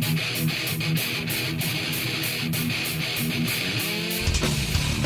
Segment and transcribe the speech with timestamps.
[0.00, 0.31] thank you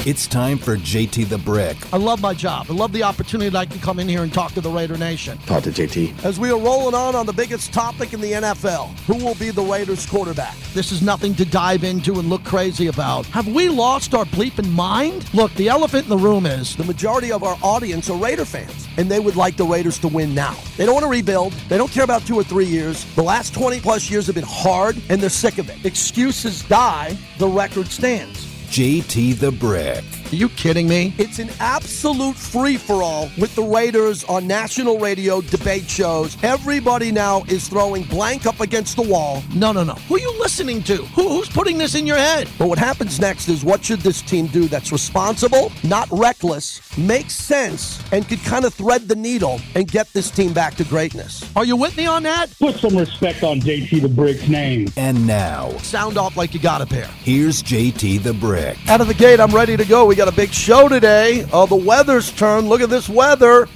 [0.07, 1.77] It's time for JT the Brick.
[1.93, 2.67] I love my job.
[2.71, 4.97] I love the opportunity that I can come in here and talk to the Raider
[4.97, 5.37] Nation.
[5.39, 6.25] Talk to JT.
[6.25, 9.51] As we are rolling on on the biggest topic in the NFL, who will be
[9.51, 10.57] the Raiders quarterback?
[10.75, 13.27] This is nothing to dive into and look crazy about.
[13.27, 15.27] Have we lost our bleeping mind?
[15.35, 18.87] Look, the elephant in the room is the majority of our audience are Raider fans,
[18.99, 20.55] and they would like the Raiders to win now.
[20.77, 21.53] They don't want to rebuild.
[21.69, 23.05] They don't care about two or three years.
[23.17, 25.85] The last 20 plus years have been hard, and they're sick of it.
[25.85, 28.56] Excuses die, the record stands.
[28.71, 30.16] JT the Brick.
[30.33, 31.15] Are you kidding me?
[31.19, 36.37] It's an absolute free for all with the Raiders on national radio debate shows.
[36.43, 39.45] Everybody now is throwing blank up against the wall.
[39.55, 39.95] No, no, no.
[39.95, 40.97] Who are you listening to?
[40.97, 42.49] Who, who's putting this in your head?
[42.59, 47.35] But what happens next is what should this team do that's responsible, not reckless, makes
[47.35, 51.49] sense, and could kind of thread the needle and get this team back to greatness?
[51.55, 52.51] Are you with me on that?
[52.59, 54.89] Put some respect on JT the Brick's name.
[54.97, 57.07] And now, Sound off like you got a pair.
[57.23, 58.77] here's JT the Brick.
[58.89, 60.16] Out of the gate, I'm ready to go.
[60.17, 61.47] We got a big show today.
[61.53, 62.71] Oh, the weather's turned.
[62.71, 63.69] Look at this weather.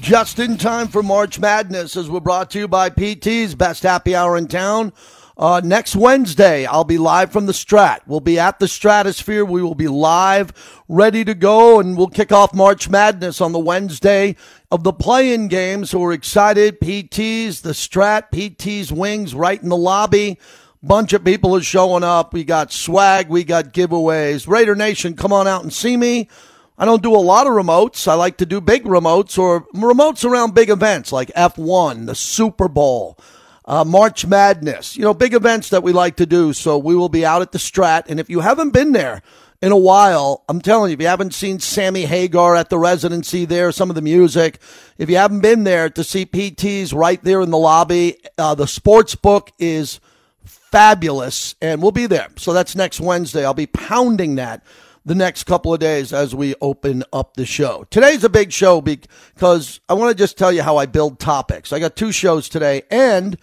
[0.00, 4.16] Just in time for March Madness, as we're brought to you by PT's Best Happy
[4.16, 4.92] Hour in town.
[5.36, 8.00] Uh, next Wednesday, I'll be live from the Strat.
[8.08, 9.44] We'll be at the Stratosphere.
[9.44, 10.52] We will be live,
[10.88, 14.34] ready to go, and we'll kick off March Madness on the Wednesday
[14.72, 15.84] of the play-in game.
[15.84, 16.80] So we're excited.
[16.80, 20.40] PT's, the Strat, PT's wings right in the lobby
[20.84, 22.32] bunch of people is showing up.
[22.32, 24.46] We got swag, we got giveaways.
[24.46, 26.28] Raider Nation, come on out and see me.
[26.76, 28.08] I don't do a lot of remotes.
[28.08, 32.68] I like to do big remotes or remotes around big events like F1, the Super
[32.68, 33.16] Bowl,
[33.64, 36.52] uh, March Madness, you know, big events that we like to do.
[36.52, 38.04] So we will be out at the Strat.
[38.08, 39.22] And if you haven't been there
[39.62, 43.44] in a while, I'm telling you, if you haven't seen Sammy Hagar at the residency
[43.44, 44.58] there, some of the music,
[44.98, 48.66] if you haven't been there to see PTs right there in the lobby, uh, the
[48.66, 50.00] sports book is
[50.44, 52.28] fabulous, and we'll be there.
[52.36, 53.44] So that's next Wednesday.
[53.44, 54.62] I'll be pounding that
[55.04, 57.86] the next couple of days as we open up the show.
[57.90, 61.72] Today's a big show because I want to just tell you how I build topics.
[61.72, 63.36] I got two shows today, and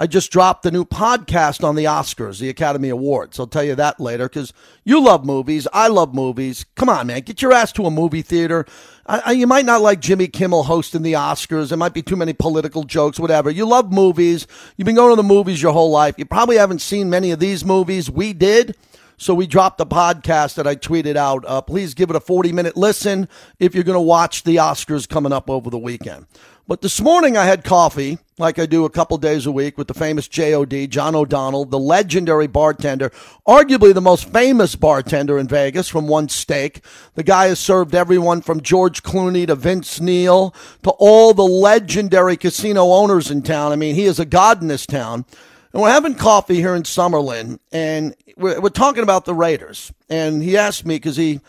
[0.00, 3.40] I just dropped the new podcast on the Oscars, the Academy Awards.
[3.40, 4.52] I'll tell you that later because
[4.84, 5.66] you love movies.
[5.72, 6.64] I love movies.
[6.76, 7.22] Come on, man.
[7.22, 8.64] Get your ass to a movie theater.
[9.06, 11.70] I, I, you might not like Jimmy Kimmel hosting the Oscars.
[11.70, 13.50] There might be too many political jokes, whatever.
[13.50, 14.46] You love movies.
[14.76, 16.14] You've been going to the movies your whole life.
[16.16, 18.08] You probably haven't seen many of these movies.
[18.08, 18.76] We did.
[19.20, 21.44] So we dropped a podcast that I tweeted out.
[21.44, 25.08] Uh, please give it a 40 minute listen if you're going to watch the Oscars
[25.08, 26.26] coming up over the weekend.
[26.68, 29.88] But this morning I had coffee, like I do a couple days a week, with
[29.88, 33.10] the famous JOD, John O'Donnell, the legendary bartender,
[33.46, 36.84] arguably the most famous bartender in Vegas from one steak.
[37.14, 40.54] The guy has served everyone from George Clooney to Vince Neil
[40.84, 43.72] to all the legendary casino owners in town.
[43.72, 45.24] I mean, he is a god in this town.
[45.72, 49.92] And we're having coffee here in Summerlin, and we're, we're talking about the Raiders.
[50.08, 51.40] And he asked me, because he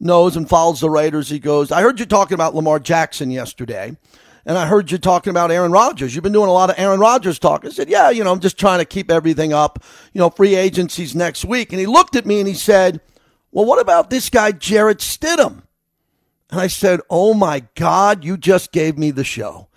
[0.00, 3.96] knows and follows the Raiders, he goes, I heard you talking about Lamar Jackson yesterday.
[4.48, 6.14] And I heard you talking about Aaron Rodgers.
[6.14, 7.66] You've been doing a lot of Aaron Rodgers talk.
[7.66, 9.84] I said, Yeah, you know, I'm just trying to keep everything up.
[10.14, 11.70] You know, free agencies next week.
[11.70, 13.02] And he looked at me and he said,
[13.52, 15.64] Well, what about this guy, Jarrett Stidham?
[16.50, 19.68] And I said, Oh my God, you just gave me the show.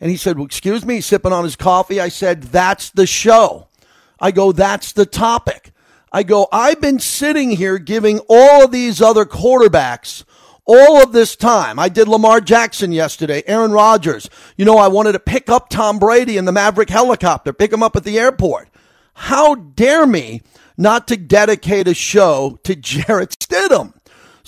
[0.00, 2.00] And he said, well, Excuse me, sipping on his coffee.
[2.00, 3.68] I said, That's the show.
[4.20, 5.72] I go, That's the topic.
[6.12, 10.24] I go, I've been sitting here giving all of these other quarterbacks
[10.64, 11.78] all of this time.
[11.78, 14.30] I did Lamar Jackson yesterday, Aaron Rodgers.
[14.56, 17.82] You know, I wanted to pick up Tom Brady in the Maverick helicopter, pick him
[17.82, 18.68] up at the airport.
[19.14, 20.42] How dare me
[20.76, 23.94] not to dedicate a show to Jarrett Stidham?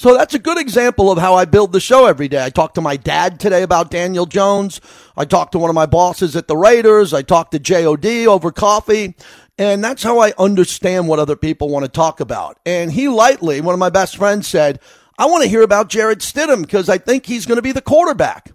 [0.00, 2.42] So that's a good example of how I build the show every day.
[2.42, 4.80] I talked to my dad today about Daniel Jones.
[5.14, 7.12] I talked to one of my bosses at the Raiders.
[7.12, 9.14] I talked to JOD over coffee.
[9.58, 12.58] And that's how I understand what other people want to talk about.
[12.64, 14.80] And he lightly, one of my best friends said,
[15.18, 17.82] I want to hear about Jarrett Stidham because I think he's going to be the
[17.82, 18.52] quarterback.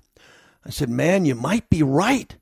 [0.66, 2.36] I said, man, you might be right.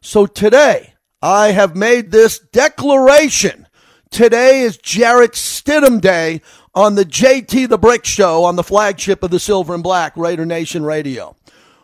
[0.00, 3.66] So today, I have made this declaration.
[4.10, 6.42] Today is Jarrett Stidham Day
[6.76, 10.44] on the JT the Brick Show on the flagship of the Silver and Black Raider
[10.44, 11.34] Nation Radio.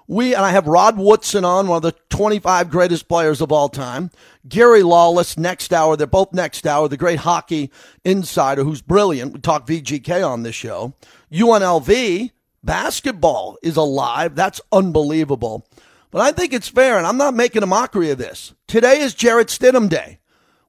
[0.06, 3.70] We and I have Rod Woodson on, one of the 25 greatest players of all
[3.70, 4.10] time.
[4.46, 5.96] Gary Lawless next hour.
[5.96, 6.88] They're both next hour.
[6.88, 7.70] The great hockey
[8.04, 9.32] insider who's brilliant.
[9.32, 10.92] We talk VGK on this show.
[11.32, 12.30] UNLV
[12.62, 14.34] basketball is alive.
[14.34, 15.66] That's unbelievable.
[16.10, 18.52] But I think it's fair, and I'm not making a mockery of this.
[18.68, 20.18] Today is Jarrett Stidham Day.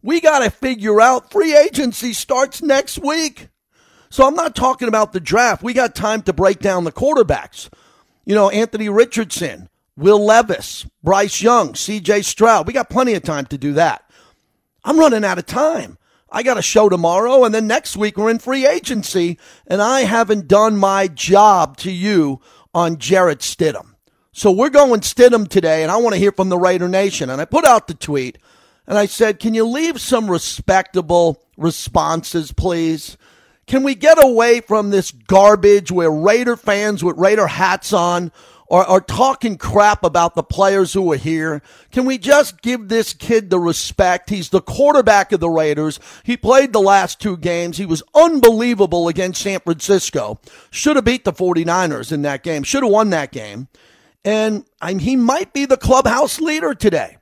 [0.01, 3.49] We got to figure out free agency starts next week.
[4.13, 5.63] So I'm not talking about the draft.
[5.63, 7.69] We got time to break down the quarterbacks.
[8.25, 12.67] You know, Anthony Richardson, Will Levis, Bryce Young, CJ Stroud.
[12.67, 14.07] We got plenty of time to do that.
[14.83, 15.97] I'm running out of time.
[16.29, 20.01] I got a show tomorrow, and then next week we're in free agency, and I
[20.01, 22.39] haven't done my job to you
[22.71, 23.95] on Jarrett Stidham.
[24.31, 27.31] So we're going Stidham today, and I want to hear from the Raider Nation.
[27.31, 28.37] And I put out the tweet,
[28.85, 33.17] and I said, Can you leave some respectable responses, please?
[33.65, 38.31] Can we get away from this garbage where Raider fans with Raider hats on
[38.69, 41.61] are, are talking crap about the players who are here?
[41.91, 44.29] Can we just give this kid the respect?
[44.29, 45.99] He's the quarterback of the Raiders.
[46.23, 47.77] He played the last two games.
[47.77, 50.39] He was unbelievable against San Francisco.
[50.69, 52.63] Should have beat the 49ers in that game.
[52.63, 53.69] Should have won that game.
[54.25, 57.17] And I he might be the clubhouse leader today.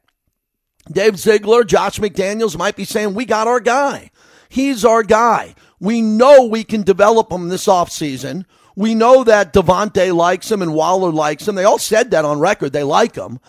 [0.92, 4.12] Dave Ziegler, Josh McDaniels might be saying, We got our guy.
[4.50, 5.56] He's our guy.
[5.82, 8.46] We know we can develop him this offseason.
[8.76, 11.56] We know that Davante likes him and Waller likes him.
[11.56, 12.72] They all said that on record.
[12.72, 13.40] They like him.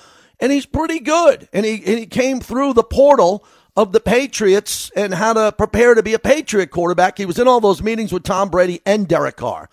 [0.40, 1.46] And he's pretty good.
[1.52, 3.44] And he, and he came through the portal
[3.76, 7.18] of the Patriots and how to prepare to be a Patriot quarterback.
[7.18, 9.68] He was in all those meetings with Tom Brady and Derek Carr.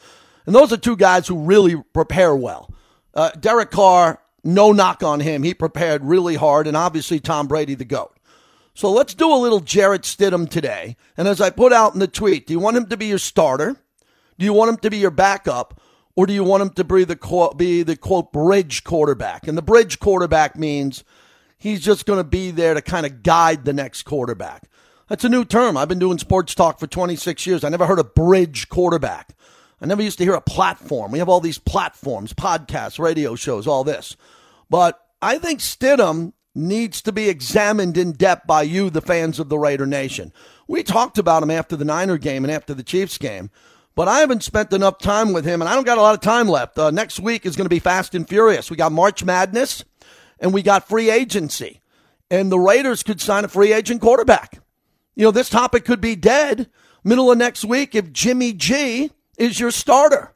[0.45, 2.69] And those are two guys who really prepare well.
[3.13, 5.43] Uh, Derek Carr, no knock on him.
[5.43, 8.18] He prepared really hard, and obviously Tom Brady, the GOAT.
[8.79, 10.95] So let's do a little Jarrett Stidham today.
[11.17, 13.17] And as I put out in the tweet, do you want him to be your
[13.17, 13.75] starter?
[14.37, 15.81] Do you want him to be your backup?
[16.15, 19.49] Or do you want him to be the be the quote bridge quarterback?
[19.49, 21.03] And the bridge quarterback means
[21.57, 24.69] he's just going to be there to kind of guide the next quarterback.
[25.09, 25.75] That's a new term.
[25.75, 27.65] I've been doing sports talk for 26 years.
[27.65, 29.35] I never heard a bridge quarterback.
[29.81, 31.11] I never used to hear a platform.
[31.11, 34.15] We have all these platforms, podcasts, radio shows, all this.
[34.69, 39.49] But I think Stidham needs to be examined in depth by you, the fans of
[39.49, 40.33] the Raider Nation.
[40.67, 43.49] We talked about him after the Niner game and after the Chiefs game,
[43.95, 46.21] but I haven't spent enough time with him, and I don't got a lot of
[46.21, 46.77] time left.
[46.77, 48.69] Uh, next week is going to be fast and furious.
[48.69, 49.83] We got March Madness,
[50.39, 51.81] and we got free agency,
[52.29, 54.59] and the Raiders could sign a free agent quarterback.
[55.15, 56.69] You know, this topic could be dead
[57.03, 60.33] middle of next week if Jimmy G is your starter.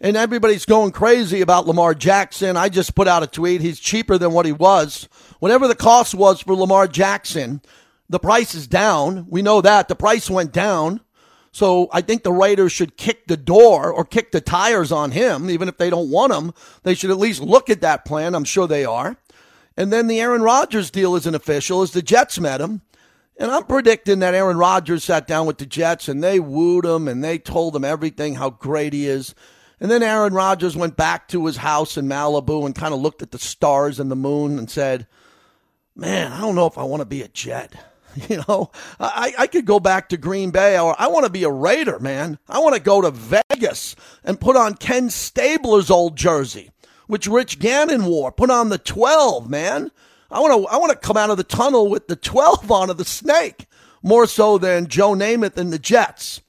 [0.00, 2.56] And everybody's going crazy about Lamar Jackson.
[2.56, 3.60] I just put out a tweet.
[3.60, 5.08] He's cheaper than what he was.
[5.38, 7.62] Whatever the cost was for Lamar Jackson,
[8.08, 9.26] the price is down.
[9.28, 9.88] We know that.
[9.88, 11.00] The price went down.
[11.52, 15.48] So I think the Raiders should kick the door or kick the tires on him,
[15.48, 16.52] even if they don't want him.
[16.82, 18.34] They should at least look at that plan.
[18.34, 19.16] I'm sure they are.
[19.76, 22.82] And then the Aaron Rodgers deal isn't official as the Jets met him.
[23.36, 27.08] And I'm predicting that Aaron Rodgers sat down with the Jets and they wooed him
[27.08, 29.34] and they told him everything, how great he is.
[29.84, 33.20] And then Aaron Rodgers went back to his house in Malibu and kind of looked
[33.20, 35.06] at the stars and the moon and said,
[35.94, 37.74] Man, I don't know if I want to be a Jet.
[38.30, 41.42] You know, I, I could go back to Green Bay or I want to be
[41.42, 42.38] a Raider, man.
[42.48, 46.70] I want to go to Vegas and put on Ken Stabler's old jersey,
[47.08, 48.30] which Rich Gannon wore.
[48.30, 49.90] Put on the 12, man.
[50.30, 52.88] I want to I want to come out of the tunnel with the 12 on
[52.88, 53.66] of the snake
[54.00, 56.40] more so than Joe Namath and the Jets.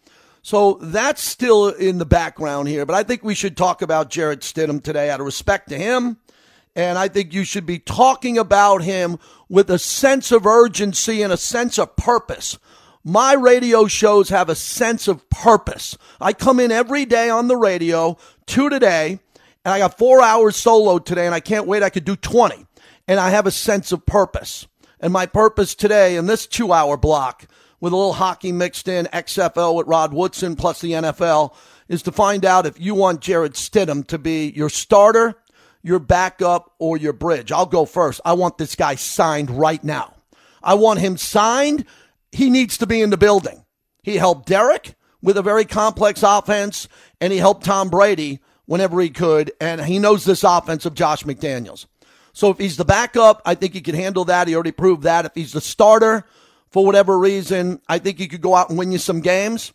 [0.46, 4.42] So that's still in the background here, but I think we should talk about Jarrett
[4.42, 6.18] Stidham today out of respect to him.
[6.76, 9.18] And I think you should be talking about him
[9.50, 12.60] with a sense of urgency and a sense of purpose.
[13.04, 15.98] My radio shows have a sense of purpose.
[16.22, 18.16] I come in every day on the radio,
[18.46, 19.18] two today,
[19.66, 21.82] and I got four hours solo today, and I can't wait.
[21.82, 22.68] I could do 20
[23.08, 24.68] and I have a sense of purpose.
[25.00, 27.48] And my purpose today in this two hour block
[27.86, 31.54] with a little hockey mixed in, XFL with Rod Woodson plus the NFL,
[31.88, 35.36] is to find out if you want Jarrett Stidham to be your starter,
[35.84, 37.52] your backup, or your bridge.
[37.52, 38.22] I'll go first.
[38.26, 40.16] I want this guy signed right now.
[40.64, 41.86] I want him signed.
[42.32, 43.64] He needs to be in the building.
[44.02, 46.88] He helped Derek with a very complex offense,
[47.22, 51.24] and he helped Tom Brady whenever he could, and he knows this offense of Josh
[51.24, 51.86] McDaniels.
[52.34, 54.48] So if he's the backup, I think he can handle that.
[54.48, 55.26] He already proved that.
[55.26, 56.26] If he's the starter,
[56.76, 59.72] for whatever reason, I think he could go out and win you some games.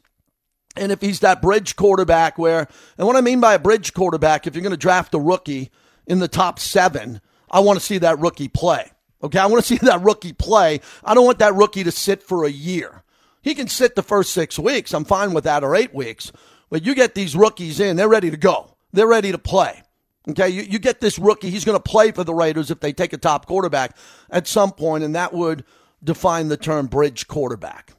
[0.77, 4.47] And if he's that bridge quarterback where, and what I mean by a bridge quarterback,
[4.47, 5.71] if you're going to draft a rookie
[6.07, 8.91] in the top seven, I want to see that rookie play.
[9.23, 9.39] Okay.
[9.39, 10.83] I want to see that rookie play.
[11.03, 13.03] I don't want that rookie to sit for a year.
[13.41, 14.93] He can sit the first six weeks.
[14.93, 16.33] I'm fine with that or eight weeks.
[16.69, 18.77] But you get these rookies in, they're ready to go.
[18.93, 19.85] They're ready to play.
[20.29, 21.49] Okay, you, you get this rookie.
[21.49, 23.97] He's going to play for the Raiders if they take a top quarterback
[24.29, 25.65] at some point, and that would
[26.03, 27.93] define the term bridge quarterback.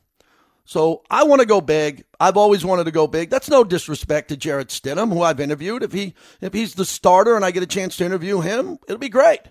[0.65, 2.05] So I want to go big.
[2.19, 3.29] I've always wanted to go big.
[3.29, 5.83] That's no disrespect to Jarrett Stidham, who I've interviewed.
[5.83, 8.97] If he if he's the starter and I get a chance to interview him, it'll
[8.97, 9.41] be great.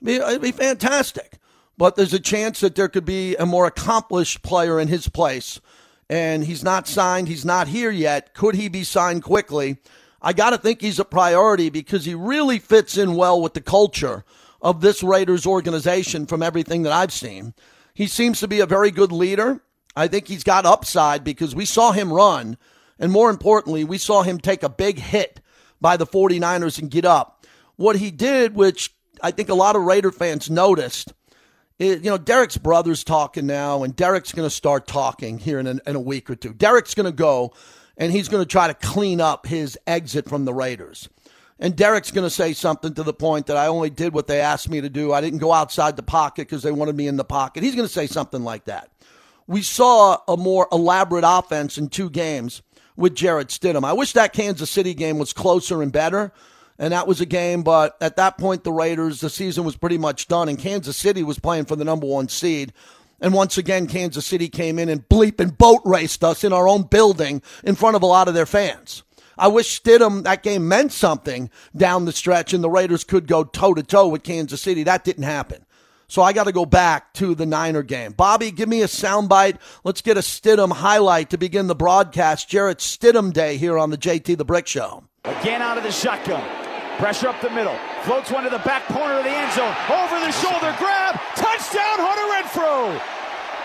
[0.00, 1.38] It'll be, it'll be fantastic.
[1.76, 5.60] But there's a chance that there could be a more accomplished player in his place,
[6.08, 7.28] and he's not signed.
[7.28, 8.34] He's not here yet.
[8.34, 9.78] Could he be signed quickly?
[10.22, 13.60] I got to think he's a priority because he really fits in well with the
[13.60, 14.24] culture
[14.60, 17.54] of this Raiders organization from everything that I've seen.
[17.94, 19.62] He seems to be a very good leader.
[19.94, 22.56] I think he's got upside because we saw him run,
[22.98, 25.40] and more importantly, we saw him take a big hit
[25.80, 27.44] by the 49ers and get up.
[27.76, 31.12] What he did, which I think a lot of Raider fans noticed,
[31.78, 35.66] is, you know, Derek's brother's talking now, and Derek's going to start talking here in
[35.66, 36.54] a, in a week or two.
[36.54, 37.52] Derek's going to go,
[37.96, 41.08] and he's going to try to clean up his exit from the Raiders.
[41.58, 44.40] And Derek's going to say something to the point that I only did what they
[44.40, 45.12] asked me to do.
[45.12, 47.62] I didn't go outside the pocket because they wanted me in the pocket.
[47.62, 48.90] He's going to say something like that.
[49.46, 52.62] We saw a more elaborate offense in two games
[52.96, 53.84] with Jarrett Stidham.
[53.84, 56.32] I wish that Kansas City game was closer and better.
[56.78, 59.98] And that was a game, but at that point, the Raiders, the season was pretty
[59.98, 62.72] much done, and Kansas City was playing for the number one seed.
[63.20, 66.66] And once again, Kansas City came in and bleep and boat raced us in our
[66.66, 69.04] own building in front of a lot of their fans.
[69.42, 73.42] I wish Stidham, that game meant something down the stretch and the Raiders could go
[73.42, 74.84] toe to toe with Kansas City.
[74.84, 75.66] That didn't happen.
[76.06, 78.12] So I got to go back to the Niner game.
[78.12, 79.58] Bobby, give me a soundbite.
[79.82, 82.48] Let's get a Stidham highlight to begin the broadcast.
[82.48, 85.02] Jarrett Stidham Day here on the JT the Brick Show.
[85.24, 86.48] Again out of the shotgun.
[86.98, 87.76] Pressure up the middle.
[88.02, 89.74] Floats one to the back corner of the end zone.
[89.90, 91.18] Over the shoulder grab.
[91.34, 93.21] Touchdown, Hunter Renfrow.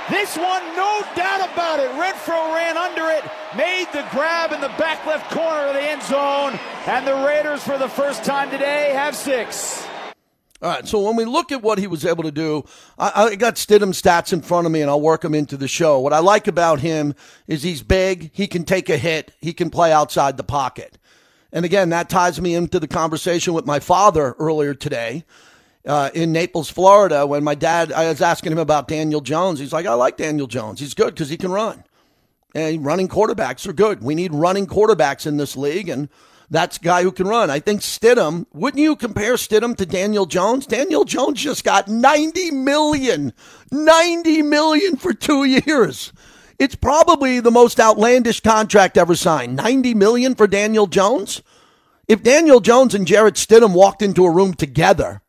[0.09, 1.91] This one, no doubt about it.
[1.91, 3.23] Renfrow ran under it,
[3.57, 7.61] made the grab in the back left corner of the end zone, and the Raiders,
[7.61, 9.85] for the first time today, have six.
[10.61, 12.63] All right, so when we look at what he was able to do,
[12.97, 15.67] I, I got Stidham stats in front of me, and I'll work them into the
[15.67, 15.99] show.
[15.99, 17.13] What I like about him
[17.45, 20.97] is he's big, he can take a hit, he can play outside the pocket.
[21.51, 25.25] And again, that ties me into the conversation with my father earlier today
[25.87, 29.59] uh, in Naples, Florida, when my dad, I was asking him about Daniel Jones.
[29.59, 30.79] He's like, I like Daniel Jones.
[30.79, 31.83] He's good because he can run.
[32.53, 34.03] And running quarterbacks are good.
[34.03, 35.87] We need running quarterbacks in this league.
[35.87, 36.09] And
[36.49, 37.49] that's a guy who can run.
[37.49, 40.65] I think Stidham, wouldn't you compare Stidham to Daniel Jones?
[40.65, 43.33] Daniel Jones just got 90 million,
[43.71, 46.11] 90 million for two years.
[46.59, 49.55] It's probably the most outlandish contract ever signed.
[49.55, 51.41] 90 million for Daniel Jones?
[52.07, 55.21] If Daniel Jones and Jarrett Stidham walked into a room together,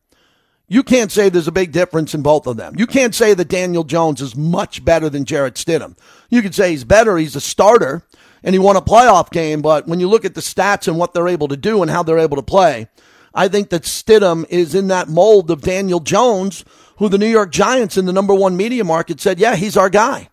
[0.69, 2.75] you can't say there's a big difference in both of them.
[2.77, 5.97] You can't say that Daniel Jones is much better than Jarrett Stidham.
[6.29, 7.17] You could say he's better.
[7.17, 8.03] He's a starter
[8.43, 9.63] and he won a playoff game.
[9.63, 12.03] But when you look at the stats and what they're able to do and how
[12.03, 12.87] they're able to play,
[13.33, 16.63] I think that Stidham is in that mold of Daniel Jones,
[16.97, 19.89] who the New York Giants in the number one media market said, yeah, he's our
[19.89, 20.29] guy.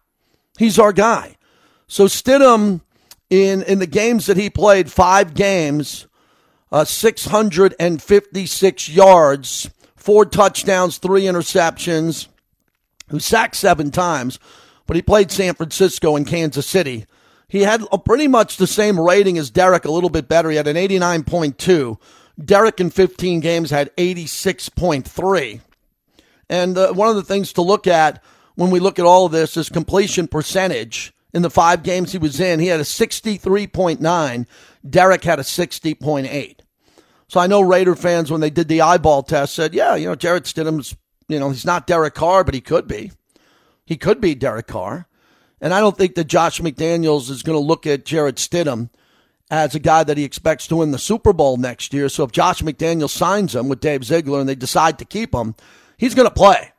[0.59, 1.37] He's our guy.
[1.87, 2.83] So Stidham,
[3.31, 6.07] in, in the games that he played, five games,
[6.71, 9.71] uh, 656 yards,
[10.07, 12.29] four touchdowns, three interceptions,
[13.09, 14.39] who sacked seven times,
[14.87, 17.07] but he played San Francisco and Kansas City.
[17.49, 20.49] He had a, pretty much the same rating as Derek, a little bit better.
[20.49, 21.99] He had an 89.2.
[22.45, 25.61] Derek in 15 games had 86.3.
[26.49, 28.23] And uh, one of the things to look at
[28.55, 31.13] when we look at all of this is completion percentage.
[31.35, 34.47] In the five games he was in, he had a 63.9.
[34.89, 36.57] Derek had a 60.8.
[37.28, 40.14] So I know Raider fans, when they did the eyeball test, said, yeah, you know,
[40.14, 40.97] Jarrett Stidham's,
[41.28, 43.11] you know, he's not Derek Carr, but he could be.
[43.85, 45.09] He could be Derek Carr.
[45.61, 48.90] And I don't think that Josh McDaniels is going to look at Jarrett Stidham
[49.50, 52.09] as a guy that he expects to win the Super Bowl next year.
[52.09, 55.54] So if Josh McDaniels signs him with Dave Ziegler and they decide to keep him,
[55.97, 56.73] he's going to play.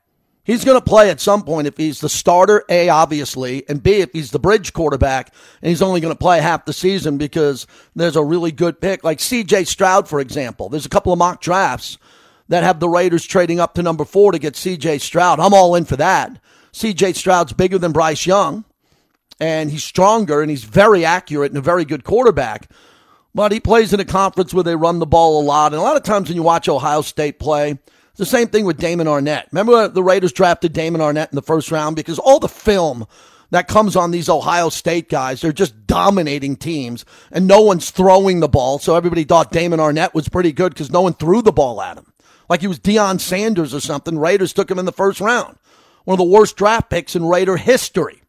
[0.48, 3.96] He's going to play at some point if he's the starter, A, obviously, and B,
[3.96, 7.68] if he's the bridge quarterback, and he's only going to play half the season because
[7.96, 9.04] there's a really good pick.
[9.04, 10.70] Like CJ Stroud, for example.
[10.70, 11.98] There's a couple of mock drafts
[12.48, 15.40] that have the Raiders trading up to number four to get CJ Stroud.
[15.40, 16.42] I'm all in for that.
[16.72, 18.64] CJ Stroud's bigger than Bryce Young
[19.40, 22.70] and he's stronger and he's very accurate and a very good quarterback.
[23.36, 25.74] But he plays in a conference where they run the ball a lot.
[25.74, 27.78] And a lot of times when you watch Ohio State play,
[28.18, 29.46] it's the same thing with Damon Arnette.
[29.52, 33.06] Remember the Raiders drafted Damon Arnette in the first round because all the film
[33.52, 38.40] that comes on these Ohio State guys, they're just dominating teams and no one's throwing
[38.40, 38.80] the ball.
[38.80, 41.96] So everybody thought Damon Arnette was pretty good because no one threw the ball at
[41.96, 42.12] him.
[42.50, 44.18] Like he was Deion Sanders or something.
[44.18, 45.60] Raiders took him in the first round.
[46.06, 48.24] One of the worst draft picks in Raider history.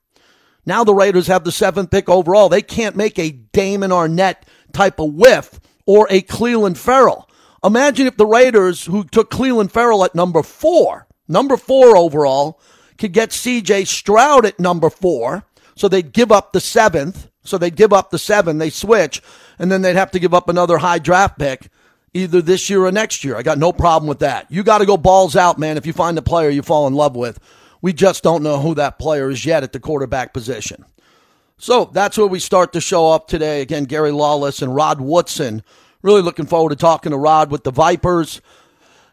[0.67, 2.51] Now the Raiders have the seventh pick overall.
[2.51, 4.43] They can't make a Damon Arnette
[4.75, 7.28] type of whiff or a Clelin Ferrell.
[7.65, 12.61] Imagine if the Raiders, who took Clelin Ferrell at number four, number four overall,
[12.99, 15.45] could get CJ Stroud at number four.
[15.75, 17.29] So they'd give up the seventh.
[17.43, 18.59] So they'd give up the seven.
[18.59, 19.23] They switch.
[19.59, 21.69] And then they'd have to give up another high draft pick
[22.15, 23.37] either this year or next year.
[23.37, 24.51] I got no problem with that.
[24.51, 26.95] You got to go balls out, man, if you find a player you fall in
[26.95, 27.39] love with.
[27.81, 30.85] We just don't know who that player is yet at the quarterback position.
[31.59, 33.63] So that's where we start to show up today.
[33.63, 35.63] Again, Gary Lawless and Rod Woodson.
[36.03, 38.41] Really looking forward to talking to Rod with the Vipers.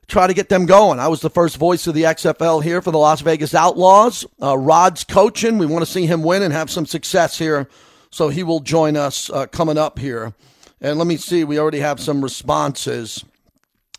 [0.08, 1.00] try to get them going.
[1.00, 4.24] I was the first voice of the XFL here for the Las Vegas Outlaws.
[4.40, 5.58] Uh, Rod's coaching.
[5.58, 7.68] We want to see him win and have some success here.
[8.12, 10.36] So he will join us uh, coming up here.
[10.80, 13.26] And let me see, we already have some responses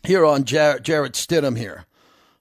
[0.03, 1.85] here on Jar- Jarrett Stidham here.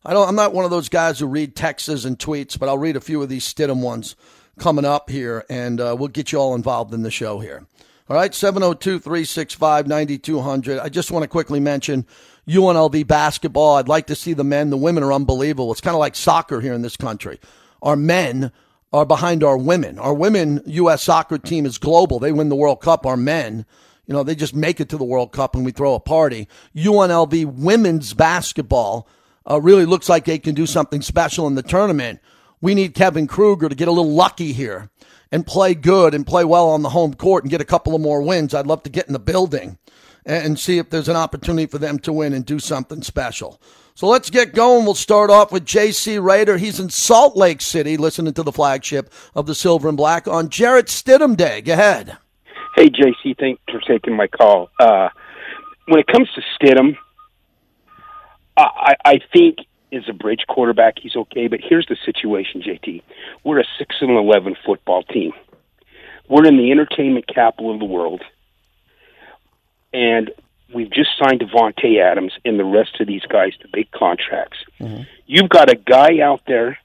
[0.04, 2.78] I don't, I'm not one of those guys who read texts and tweets, but I'll
[2.78, 4.14] read a few of these Stidham ones
[4.60, 7.66] coming up here, and uh, we'll get you all involved in the show here.
[8.08, 10.78] All right, 702 365 9200.
[10.78, 12.06] I just want to quickly mention
[12.46, 13.76] UNLV basketball.
[13.76, 14.70] I'd like to see the men.
[14.70, 15.72] The women are unbelievable.
[15.72, 17.40] It's kind of like soccer here in this country.
[17.82, 18.52] Our men
[18.92, 19.98] are behind our women.
[19.98, 21.02] Our women U.S.
[21.02, 22.20] soccer team is global.
[22.20, 23.06] They win the World Cup.
[23.06, 23.66] Our men,
[24.06, 26.46] you know, they just make it to the World Cup and we throw a party.
[26.76, 29.08] UNLV women's basketball
[29.50, 32.20] uh, really looks like they can do something special in the tournament.
[32.60, 34.90] We need Kevin Kruger to get a little lucky here
[35.32, 38.00] and play good and play well on the home court and get a couple of
[38.00, 38.54] more wins.
[38.54, 39.78] I'd love to get in the building
[40.24, 43.60] and see if there's an opportunity for them to win and do something special.
[43.94, 44.84] So let's get going.
[44.84, 46.58] We'll start off with JC Raider.
[46.58, 50.50] He's in Salt Lake City listening to the flagship of the Silver and Black on
[50.50, 51.62] Jarrett Stidham Day.
[51.62, 52.18] Go ahead.
[52.74, 54.68] Hey, JC, thanks for taking my call.
[54.78, 55.08] Uh,
[55.86, 56.98] when it comes to Stidham,
[58.56, 59.58] I, I think
[59.90, 60.94] is a bridge quarterback.
[61.00, 63.02] He's okay, but here's the situation, JT.
[63.44, 65.32] We're a six and eleven football team.
[66.28, 68.22] We're in the entertainment capital of the world,
[69.92, 70.30] and
[70.74, 74.58] we've just signed Davante Adams and the rest of these guys to big contracts.
[74.80, 75.02] Mm-hmm.
[75.26, 76.78] You've got a guy out there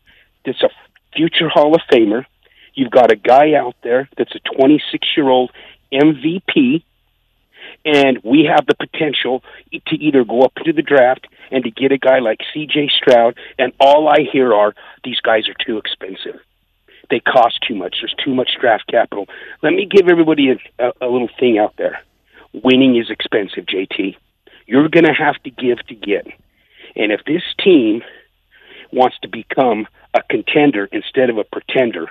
[0.45, 0.69] that's a
[1.15, 2.25] future Hall of Famer.
[2.73, 5.51] You've got a guy out there that's a 26 year old
[5.91, 6.83] MVP
[7.85, 11.91] and we have the potential to either go up into the draft and to get
[11.91, 12.89] a guy like C.J.
[12.95, 13.37] Stroud.
[13.57, 14.73] And all I hear are
[15.03, 16.39] these guys are too expensive.
[17.09, 17.97] They cost too much.
[17.99, 19.27] There's too much draft capital.
[19.61, 22.01] Let me give everybody a, a, a little thing out there.
[22.53, 24.15] Winning is expensive, JT.
[24.65, 26.27] You're going to have to give to get.
[26.95, 28.01] And if this team
[28.93, 32.07] wants to become a contender instead of a pretender,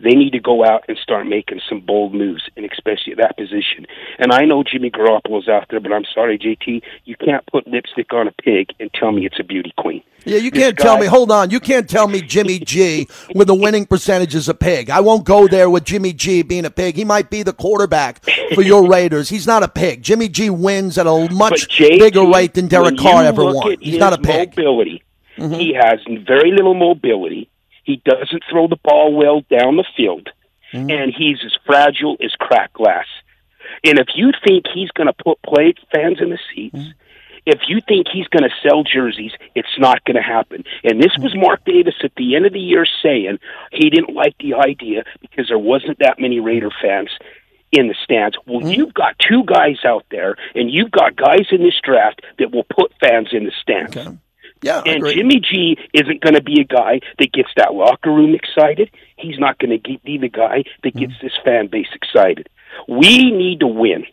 [0.00, 3.36] they need to go out and start making some bold moves, and especially at that
[3.36, 3.86] position.
[4.18, 8.12] And I know Jimmy Garoppolo's out there, but I'm sorry, JT, you can't put lipstick
[8.12, 10.02] on a pig and tell me it's a beauty queen.
[10.24, 11.06] Yeah, you can't guy, tell me.
[11.06, 14.90] Hold on, you can't tell me Jimmy G with a winning percentage is a pig.
[14.90, 16.96] I won't go there with Jimmy G being a pig.
[16.96, 19.28] He might be the quarterback for your Raiders.
[19.28, 20.02] He's not a pig.
[20.02, 23.76] Jimmy G wins at a much JT, bigger rate than Derek Carr ever won.
[23.80, 24.50] He's not a pig.
[24.56, 25.04] Mobility.
[25.38, 25.54] Mm-hmm.
[25.54, 27.48] He has very little mobility.
[27.86, 30.28] He doesn't throw the ball well down the field,
[30.72, 30.90] mm-hmm.
[30.90, 33.06] and he's as fragile as cracked glass.
[33.84, 36.90] And if you think he's going to put play fans in the seats, mm-hmm.
[37.46, 40.64] if you think he's going to sell jerseys, it's not going to happen.
[40.82, 43.38] And this was Mark Davis at the end of the year saying
[43.70, 47.10] he didn't like the idea because there wasn't that many Raider fans
[47.70, 48.36] in the stands.
[48.46, 48.70] Well, mm-hmm.
[48.70, 52.64] you've got two guys out there, and you've got guys in this draft that will
[52.64, 53.96] put fans in the stands.
[53.96, 54.16] Okay.
[54.62, 58.34] Yeah, and Jimmy G isn't going to be a guy that gets that locker room
[58.34, 58.90] excited.
[59.16, 61.26] He's not going to be the guy that gets mm-hmm.
[61.26, 62.48] this fan base excited.
[62.88, 64.06] We need to win.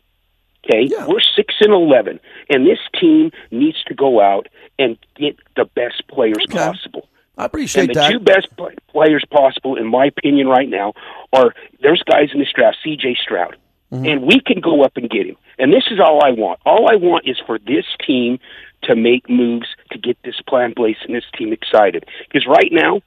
[0.65, 1.07] Okay, yeah.
[1.07, 4.47] we're six and eleven, and this team needs to go out
[4.79, 6.57] and get the best players okay.
[6.57, 7.07] possible.
[7.37, 8.11] I appreciate that.
[8.11, 8.43] and the that.
[8.45, 10.93] two best players possible, in my opinion, right now
[11.33, 13.17] are there's guys in this draft, C.J.
[13.21, 13.57] Stroud,
[13.93, 14.05] mm-hmm.
[14.05, 15.37] and we can go up and get him.
[15.59, 16.59] And this is all I want.
[16.65, 18.39] All I want is for this team
[18.83, 22.05] to make moves to get this plan place and this team excited.
[22.27, 23.01] Because right now,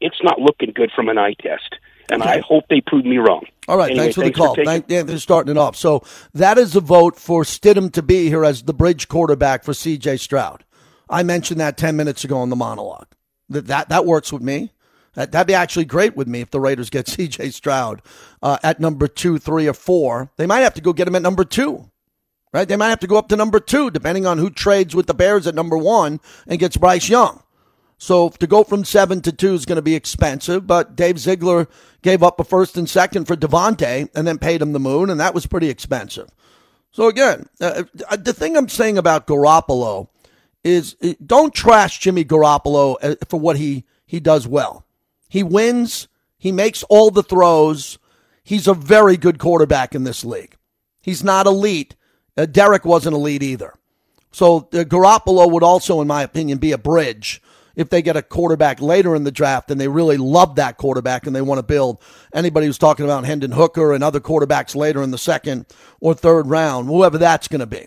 [0.00, 1.76] it's not looking good from an eye test.
[2.10, 2.32] And okay.
[2.32, 3.44] I hope they prove me wrong.
[3.68, 4.56] All right, anyway, thanks for the call.
[4.56, 5.76] For Thank, yeah, they're starting it off.
[5.76, 6.02] So
[6.34, 10.16] that is a vote for Stidham to be here as the bridge quarterback for C.J.
[10.16, 10.64] Stroud.
[11.08, 13.06] I mentioned that ten minutes ago in the monologue.
[13.48, 14.72] That that, that works with me.
[15.14, 17.50] That, that'd be actually great with me if the Raiders get C.J.
[17.50, 18.02] Stroud
[18.42, 20.30] uh, at number two, three, or four.
[20.36, 21.90] They might have to go get him at number two
[22.52, 22.68] right?
[22.68, 25.14] They might have to go up to number two, depending on who trades with the
[25.14, 27.42] Bears at number one and gets Bryce Young.
[27.98, 31.68] So to go from seven to two is going to be expensive, but Dave Ziegler
[32.02, 35.20] gave up a first and second for Davante and then paid him the moon, and
[35.20, 36.30] that was pretty expensive.
[36.92, 40.08] So again, uh, uh the thing I'm saying about Garoppolo
[40.64, 44.86] is uh, don't trash Jimmy Garoppolo uh, for what he, he does well.
[45.30, 46.08] He wins.
[46.36, 47.98] He makes all the throws.
[48.42, 50.56] He's a very good quarterback in this league.
[51.00, 51.94] He's not elite,
[52.36, 53.74] uh, Derek wasn't elite either.
[54.32, 57.40] So uh, Garoppolo would also, in my opinion, be a bridge
[57.76, 61.26] if they get a quarterback later in the draft and they really love that quarterback
[61.26, 62.02] and they want to build.
[62.34, 65.66] Anybody who's talking about Hendon Hooker and other quarterbacks later in the second
[66.00, 67.86] or third round, whoever that's going to be.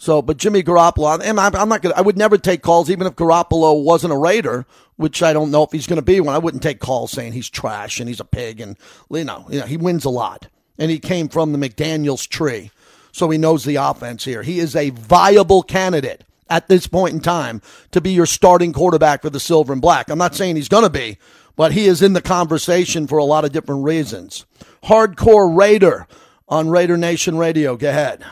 [0.00, 3.06] So, but Jimmy Garoppolo, I'm, I'm not going to, I would never take calls, even
[3.06, 4.64] if Garoppolo wasn't a Raider,
[4.96, 6.34] which I don't know if he's going to be one.
[6.34, 8.78] I wouldn't take calls saying he's trash and he's a pig, and
[9.10, 12.70] you know, you know, he wins a lot, and he came from the McDaniel's tree
[13.12, 14.42] so he knows the offense here.
[14.42, 19.22] He is a viable candidate, at this point in time to be your starting quarterback
[19.22, 20.10] for the Silver and Black.
[20.10, 21.16] I'm not saying he's going to be,
[21.56, 24.44] but he is in the conversation for a lot of different reasons.
[24.84, 26.06] Hardcore Raider
[26.48, 27.76] on Raider Nation Radio.
[27.76, 28.24] Go ahead.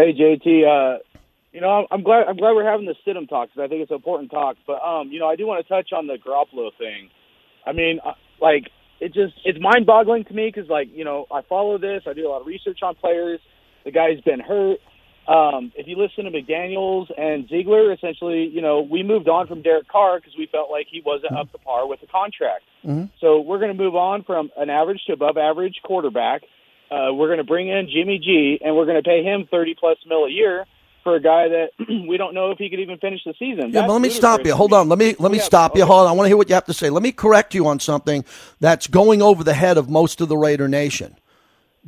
[0.00, 0.98] Hey JT, uh,
[1.52, 3.90] you know I'm glad I'm glad we're having the Stidham talk because I think it's
[3.90, 4.56] an important talk.
[4.66, 7.10] But um, you know I do want to touch on the Garoppolo thing.
[7.66, 11.26] I mean, uh, like it just it's mind boggling to me because like you know
[11.30, 13.40] I follow this, I do a lot of research on players.
[13.84, 14.78] The guy's been hurt.
[15.28, 19.60] Um, if you listen to McDaniels and Ziegler, essentially, you know, we moved on from
[19.60, 22.64] Derek Carr because we felt like he wasn't up to par with the contract.
[22.86, 23.04] Mm-hmm.
[23.20, 26.42] So we're going to move on from an average to above average quarterback.
[26.90, 29.74] Uh, we're going to bring in Jimmy G, and we're going to pay him thirty
[29.78, 30.66] plus mil a year
[31.04, 31.68] for a guy that
[32.08, 33.66] we don't know if he could even finish the season.
[33.70, 34.54] Yeah, That's but let me stop you.
[34.54, 34.88] Hold on.
[34.88, 35.82] Let me let me Yeah, stop you.
[35.82, 35.88] okay.
[35.88, 36.08] Hold on.
[36.08, 36.90] I want to hear what you have to say.
[36.90, 38.24] Let me correct you on something
[38.58, 41.16] that's going over the head of most of the Raider Nation.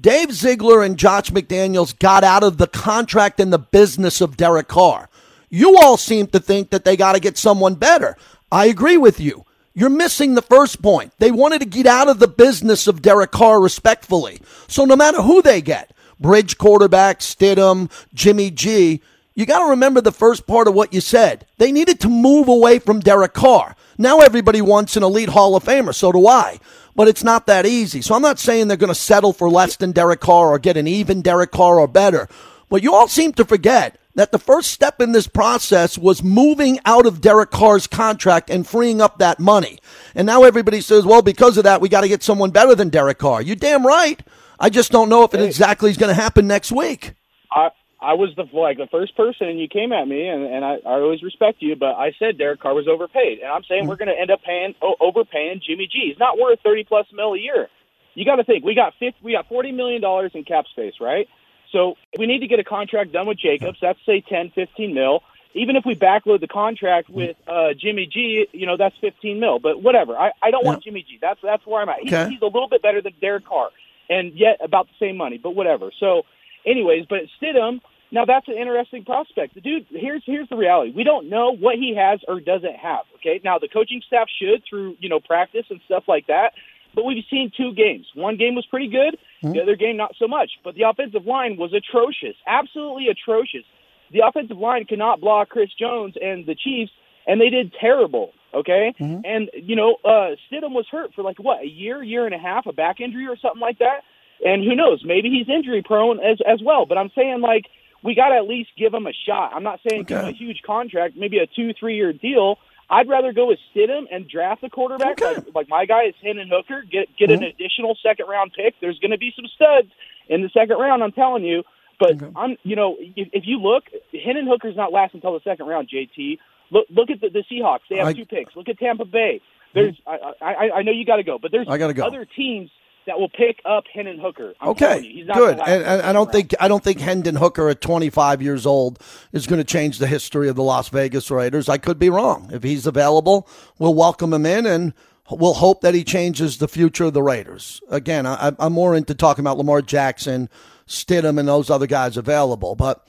[0.00, 4.68] Dave Ziegler and Josh McDaniels got out of the contract and the business of Derek
[4.68, 5.10] Carr.
[5.50, 8.16] You all seem to think that they got to get someone better.
[8.50, 9.44] I agree with you.
[9.74, 11.12] You're missing the first point.
[11.18, 14.40] They wanted to get out of the business of Derek Carr respectfully.
[14.68, 19.00] So no matter who they get, bridge quarterback, Stidham, Jimmy G,
[19.34, 21.46] you got to remember the first part of what you said.
[21.56, 23.74] They needed to move away from Derek Carr.
[23.96, 25.94] Now everybody wants an elite Hall of Famer.
[25.94, 26.58] So do I.
[26.94, 28.02] But it's not that easy.
[28.02, 30.76] So I'm not saying they're going to settle for less than Derek Carr or get
[30.76, 32.28] an even Derek Carr or better.
[32.68, 36.78] But you all seem to forget that the first step in this process was moving
[36.84, 39.78] out of Derek Carr's contract and freeing up that money.
[40.14, 42.90] And now everybody says, well, because of that, we got to get someone better than
[42.90, 43.42] Derek Carr.
[43.42, 44.22] You damn right.
[44.60, 47.14] I just don't know if it exactly is going to happen next week.
[47.50, 47.70] I
[48.02, 50.78] I was the like the first person, and you came at me, and, and I,
[50.84, 53.96] I always respect you, but I said Derek Carr was overpaid, and I'm saying we're
[53.96, 56.10] going to end up paying overpaying Jimmy G.
[56.10, 57.68] He's not worth thirty plus mil a year.
[58.14, 60.94] You got to think we got 50, we got forty million dollars in cap space,
[61.00, 61.28] right?
[61.72, 63.78] So we need to get a contract done with Jacobs.
[63.80, 65.22] That's say 10, 15 mil.
[65.54, 69.58] Even if we backload the contract with uh, Jimmy G, you know that's fifteen mil.
[69.58, 70.16] But whatever.
[70.16, 71.18] I, I don't want Jimmy G.
[71.20, 71.96] That's that's where I'm at.
[72.00, 72.30] He's, Okay.
[72.30, 73.68] he's a little bit better than Derek Carr,
[74.08, 75.36] and yet about the same money.
[75.36, 75.90] But whatever.
[76.00, 76.22] So,
[76.64, 77.80] anyways, but Stidham.
[78.10, 79.54] Now that's an interesting prospect.
[79.54, 80.92] The dude, here's here's the reality.
[80.96, 83.04] We don't know what he has or doesn't have.
[83.16, 83.40] Okay.
[83.44, 86.52] Now the coaching staff should through you know practice and stuff like that.
[86.94, 88.06] But we've seen two games.
[88.14, 89.18] One game was pretty good.
[89.42, 90.52] The other game not so much.
[90.62, 93.64] But the offensive line was atrocious, absolutely atrocious.
[94.12, 96.92] The offensive line cannot block Chris Jones and the Chiefs,
[97.26, 98.32] and they did terrible.
[98.54, 98.92] Okay,
[99.24, 102.38] and you know uh, Stidham was hurt for like what a year, year and a
[102.38, 104.02] half, a back injury or something like that.
[104.44, 105.02] And who knows?
[105.04, 106.84] Maybe he's injury prone as as well.
[106.84, 107.64] But I'm saying like
[108.04, 109.52] we got to at least give him a shot.
[109.54, 112.58] I'm not saying give him a huge contract, maybe a two three year deal.
[112.90, 115.34] I'd rather go with Stidham and draft a quarterback Okay.
[115.34, 116.82] like, like my guy is Hendon Hooker.
[116.82, 117.44] Get get an mm-hmm.
[117.46, 118.74] additional second round pick.
[118.80, 119.88] There's going to be some studs
[120.28, 121.02] in the second round.
[121.02, 121.62] I'm telling you.
[121.98, 125.66] But I'm, you know, if, if you look, Hendon Hooker's not lasting until the second
[125.66, 125.88] round.
[125.88, 126.38] JT,
[126.70, 127.80] look look at the, the Seahawks.
[127.88, 128.56] They have I- two picks.
[128.56, 129.40] Look at Tampa Bay.
[129.74, 130.44] There's, mm-hmm.
[130.44, 132.04] I, I, I know you got to go, but there's I gotta go.
[132.04, 132.70] other teams
[133.06, 134.54] that will pick up Hendon Hooker.
[134.60, 135.58] I'm Okay, you, he's not good.
[135.60, 138.98] And, and I don't think I don't think Hendon Hooker at 25 years old
[139.32, 141.68] is going to change the history of the Las Vegas Raiders.
[141.68, 142.50] I could be wrong.
[142.52, 144.94] If he's available, we'll welcome him in and
[145.30, 147.80] we'll hope that he changes the future of the Raiders.
[147.88, 150.48] Again, I, I'm more into talking about Lamar Jackson,
[150.86, 153.06] Stidham, and those other guys available, but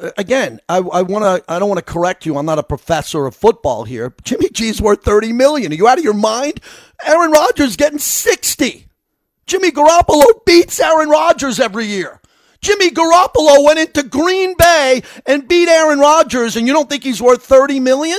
[0.00, 1.52] uh, again, I, I want to.
[1.52, 2.36] I don't want to correct you.
[2.36, 4.14] I'm not a professor of football here.
[4.24, 5.72] Jimmy G's worth thirty million.
[5.72, 6.60] Are you out of your mind?
[7.04, 8.85] Aaron Rodgers getting sixty.
[9.46, 12.20] Jimmy Garoppolo beats Aaron Rodgers every year.
[12.60, 17.22] Jimmy Garoppolo went into Green Bay and beat Aaron Rodgers, and you don't think he's
[17.22, 18.18] worth thirty million?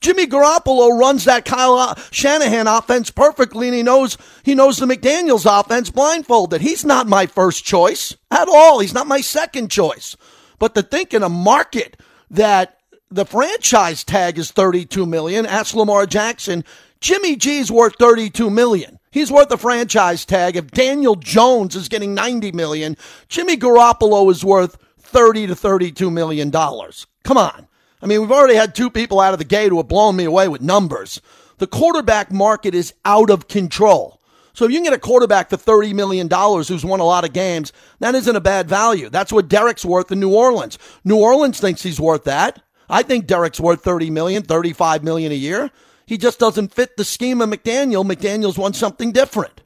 [0.00, 5.46] Jimmy Garoppolo runs that Kyle Shanahan offense perfectly, and he knows he knows the McDaniel's
[5.46, 6.60] offense blindfolded.
[6.60, 8.80] He's not my first choice at all.
[8.80, 10.16] He's not my second choice.
[10.58, 12.00] But to think in a market
[12.30, 12.78] that
[13.10, 16.64] the franchise tag is 32 million, ask Lamar Jackson,
[17.00, 18.98] Jimmy G's worth 32 million.
[19.16, 20.56] He's worth a franchise tag.
[20.56, 22.98] If Daniel Jones is getting 90 million,
[23.28, 27.06] Jimmy Garoppolo is worth 30 to 32 million dollars.
[27.24, 27.66] Come on.
[28.02, 30.24] I mean, we've already had two people out of the gate who have blown me
[30.24, 31.22] away with numbers.
[31.56, 34.20] The quarterback market is out of control.
[34.52, 37.32] So if you can get a quarterback for $30 million who's won a lot of
[37.32, 39.08] games, that isn't a bad value.
[39.08, 40.78] That's what Derek's worth in New Orleans.
[41.04, 42.62] New Orleans thinks he's worth that.
[42.86, 45.70] I think Derek's worth 30 million, 35 million a year.
[46.06, 48.04] He just doesn't fit the scheme of McDaniel.
[48.04, 49.62] McDaniel's wants something different.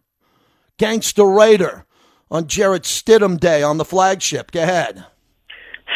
[0.78, 1.84] Gangster Raider
[2.30, 4.50] on Jarrett Stidham Day on the flagship.
[4.50, 5.04] Go ahead.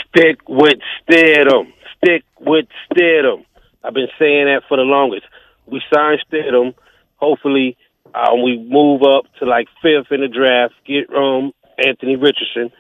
[0.09, 1.73] Stick with Stidham.
[1.97, 3.47] Stick with Stidham.
[3.83, 5.25] I've been saying that for the longest.
[5.67, 6.75] We signed Stidham.
[7.17, 7.79] Hopefully,
[8.15, 12.71] um, we move up to like fifth in the draft, get um, Anthony Richardson,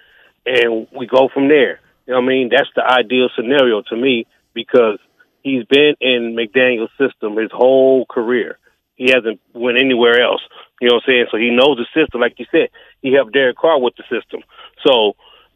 [0.45, 1.81] and we go from there.
[2.07, 2.51] You know what I mean?
[2.51, 4.99] That's the ideal scenario to me because
[5.45, 8.59] he's been in McDaniel's system his whole career.
[8.97, 10.41] He hasn't went anywhere else.
[10.81, 11.27] You know what I'm saying?
[11.31, 12.21] So he knows the system.
[12.21, 12.71] Like you said,
[13.03, 14.43] he helped Derek Carr with the system.
[14.85, 15.15] So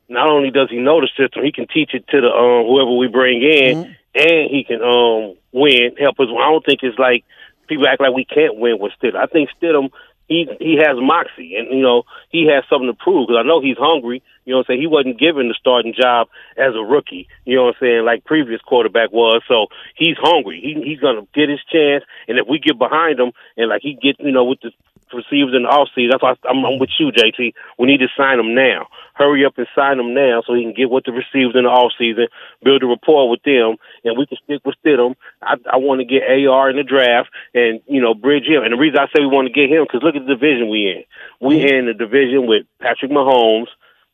[0.09, 2.97] not only does he know the system, he can teach it to the um, whoever
[2.97, 3.93] we bring in, mm-hmm.
[4.15, 6.29] and he can um, win, help us.
[6.29, 7.25] I don't think it's like
[7.69, 9.17] people act like we can't win with Stidham.
[9.17, 9.91] I think Stidham
[10.29, 13.29] he he has moxie, and you know he has something to prove.
[13.29, 14.23] Because I know he's hungry.
[14.45, 17.29] You know, what I'm saying he wasn't given the starting job as a rookie.
[17.45, 19.43] You know, what I'm saying like previous quarterback was.
[19.49, 20.61] So he's hungry.
[20.61, 23.95] He he's gonna get his chance, and if we get behind him, and like he
[23.95, 24.71] gets, you know, with the
[25.17, 26.11] receivers in the offseason.
[26.11, 27.55] That's why I'm, I'm with you, JT.
[27.79, 28.89] We need to sign him now.
[29.15, 31.71] Hurry up and sign him now so he can get with the receivers in the
[31.71, 32.29] offseason,
[32.63, 35.15] build a rapport with them, and we can stick with Stidham.
[35.43, 38.63] I, I want to get AR in the draft and, you know, bridge him.
[38.63, 40.69] And the reason I say we want to get him, because look at the division
[40.71, 41.05] we in.
[41.41, 41.75] We mm-hmm.
[41.75, 43.69] in the division with Patrick Mahomes,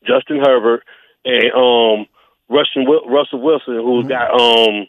[0.05, 0.83] Justin Herbert,
[1.25, 2.07] and um,
[2.49, 4.09] Russian, Russell Wilson, who's mm-hmm.
[4.09, 4.87] got um,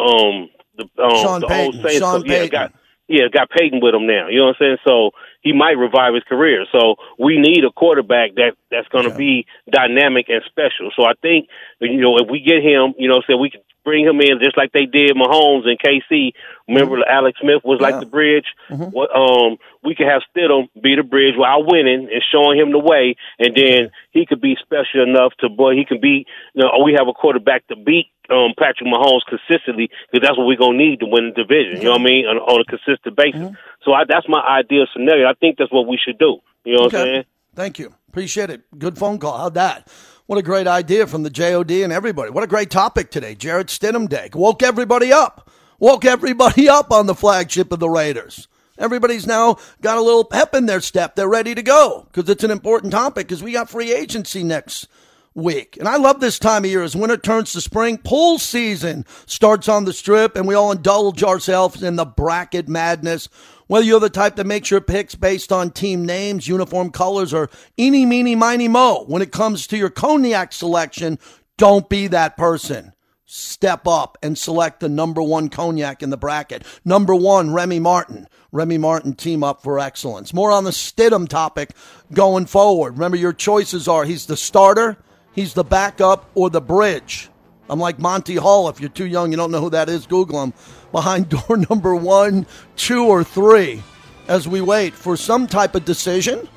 [0.00, 1.66] um, the, um, Sean the Payton.
[1.66, 1.98] old Saints.
[1.98, 2.48] Sean yeah, Payton.
[2.50, 2.72] got
[3.10, 4.28] yeah, got Payton with him now.
[4.28, 4.78] You know what I'm saying?
[4.86, 5.10] So
[5.42, 6.64] he might revive his career.
[6.70, 10.92] So we need a quarterback that that's going to be dynamic and special.
[10.94, 11.48] So I think
[11.80, 14.56] you know if we get him, you know, say we can bring him in just
[14.56, 16.32] like they did Mahomes and KC.
[16.68, 17.10] Remember, mm-hmm.
[17.10, 18.46] Alex Smith was like the bridge.
[18.70, 18.94] Mm-hmm.
[18.94, 22.78] What, um, we could have Stidham be the bridge while winning and showing him the
[22.78, 26.26] way, and then he could be special enough to, boy, he can be.
[26.54, 30.46] You know, we have a quarterback to beat um, Patrick Mahomes consistently because that's what
[30.46, 31.78] we're gonna need to win the division.
[31.78, 33.40] You know what I mean on, on a consistent basis.
[33.40, 33.54] Mm-hmm.
[33.84, 35.28] So I, that's my ideal scenario.
[35.28, 36.38] I think that's what we should do.
[36.64, 36.96] You know okay.
[36.96, 37.24] what I'm saying?
[37.54, 37.94] Thank you.
[38.08, 38.62] Appreciate it.
[38.78, 39.38] Good phone call.
[39.38, 39.88] How'd that?
[40.26, 42.30] What a great idea from the JOD and everybody.
[42.30, 43.34] What a great topic today.
[43.34, 44.30] Jarrett Stidham Day.
[44.32, 45.50] Woke everybody up.
[45.80, 48.46] Woke everybody up on the flagship of the Raiders.
[48.78, 51.14] Everybody's now got a little pep in their step.
[51.14, 54.88] They're ready to go because it's an important topic because we got free agency next
[55.34, 55.76] week.
[55.78, 57.98] And I love this time of year as winter turns to spring.
[57.98, 63.28] Pool season starts on the strip and we all indulge ourselves in the bracket madness.
[63.66, 67.48] Whether you're the type that makes your picks based on team names, uniform colors, or
[67.78, 71.20] eeny, meeny, miny, mo, when it comes to your cognac selection,
[71.56, 72.92] don't be that person.
[73.26, 76.64] Step up and select the number one cognac in the bracket.
[76.84, 78.26] Number one, Remy Martin.
[78.50, 80.34] Remy Martin team up for excellence.
[80.34, 81.70] More on the Stidham topic
[82.12, 82.94] going forward.
[82.94, 84.96] Remember, your choices are he's the starter,
[85.32, 87.28] he's the backup, or the bridge.
[87.68, 88.68] I'm like Monty Hall.
[88.68, 90.52] If you're too young, you don't know who that is, Google him.
[90.92, 93.82] Behind door number one, two, or three
[94.28, 96.48] as we wait for some type of decision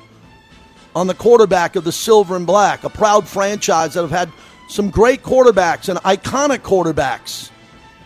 [0.94, 4.30] on the quarterback of the Silver and Black, a proud franchise that have had
[4.68, 7.50] some great quarterbacks and iconic quarterbacks.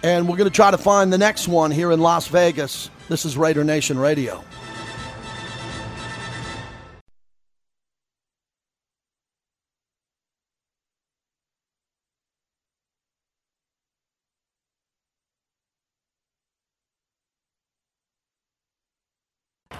[0.03, 2.91] And we're going to try to find the next one here in Las Vegas.
[3.09, 4.45] This is Raider Nation Radio.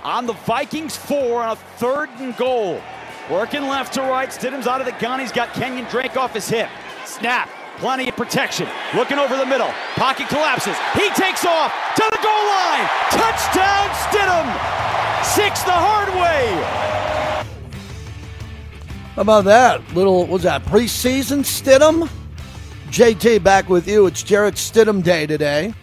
[0.09, 2.81] On the Vikings four on a third and goal.
[3.31, 4.31] Working left to right.
[4.31, 5.21] Stidham's out of the gun.
[5.21, 6.71] He's got Kenyon Drake off his hip.
[7.05, 7.51] Snap.
[7.77, 8.67] Plenty of protection.
[8.97, 9.71] Looking over the middle.
[9.97, 10.77] Pocket collapses.
[10.95, 12.89] He takes off to the goal line.
[13.11, 15.25] Touchdown, Stidham.
[15.25, 17.45] Six the hard way.
[19.15, 19.95] How about that?
[19.95, 22.09] Little, was that preseason Stidham?
[22.87, 24.07] JT back with you.
[24.07, 25.75] It's Jarrett Stidham Day today.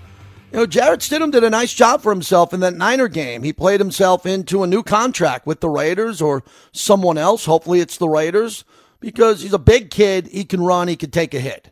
[0.56, 3.44] You know, Jarrett Stidham did a nice job for himself in that Niner game.
[3.44, 7.44] He played himself into a new contract with the Raiders or someone else.
[7.44, 8.64] Hopefully it's the Raiders
[9.02, 10.28] because he's a big kid.
[10.28, 10.88] He can run.
[10.88, 11.72] He can take a hit.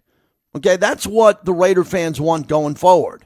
[0.53, 0.75] Okay.
[0.75, 3.25] That's what the Raider fans want going forward.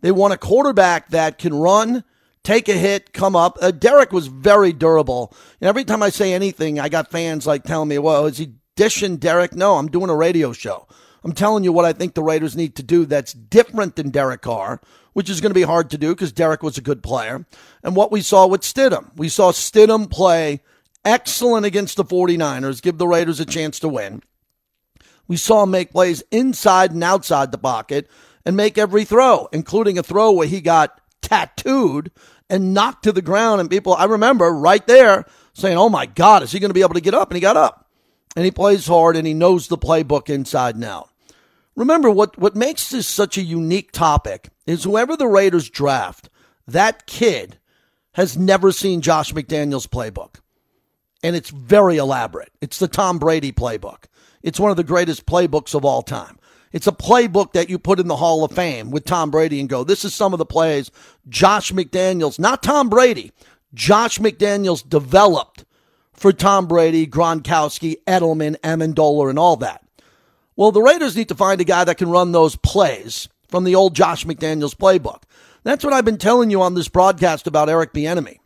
[0.00, 2.02] They want a quarterback that can run,
[2.42, 3.58] take a hit, come up.
[3.62, 5.32] Uh, Derek was very durable.
[5.60, 8.54] And every time I say anything, I got fans like telling me, well, is he
[8.74, 9.54] dishing Derek?
[9.54, 10.88] No, I'm doing a radio show.
[11.26, 14.42] I'm telling you what I think the Raiders need to do that's different than Derek
[14.42, 14.80] Carr,
[15.12, 17.44] which is going to be hard to do because Derek was a good player.
[17.82, 20.62] And what we saw with Stidham, we saw Stidham play
[21.04, 24.22] excellent against the 49ers, give the Raiders a chance to win.
[25.26, 28.08] We saw him make plays inside and outside the pocket
[28.44, 32.12] and make every throw, including a throw where he got tattooed
[32.48, 33.60] and knocked to the ground.
[33.60, 36.82] And people, I remember right there saying, Oh my God, is he going to be
[36.82, 37.30] able to get up?
[37.30, 37.90] And he got up
[38.36, 41.10] and he plays hard and he knows the playbook inside and out.
[41.76, 46.30] Remember, what, what makes this such a unique topic is whoever the Raiders draft,
[46.66, 47.58] that kid
[48.12, 50.36] has never seen Josh McDaniels' playbook.
[51.22, 52.50] And it's very elaborate.
[52.62, 54.04] It's the Tom Brady playbook.
[54.42, 56.38] It's one of the greatest playbooks of all time.
[56.72, 59.68] It's a playbook that you put in the Hall of Fame with Tom Brady and
[59.68, 60.90] go, this is some of the plays
[61.28, 63.32] Josh McDaniels, not Tom Brady,
[63.74, 65.64] Josh McDaniels developed
[66.12, 69.85] for Tom Brady, Gronkowski, Edelman, Amendola, and all that.
[70.56, 73.74] Well, the Raiders need to find a guy that can run those plays from the
[73.74, 75.22] old Josh McDaniels playbook.
[75.64, 78.38] That's what I've been telling you on this broadcast about Eric Bieniemy.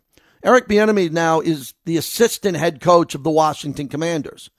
[0.42, 4.50] Eric Bieniemy now is the assistant head coach of the Washington Commanders.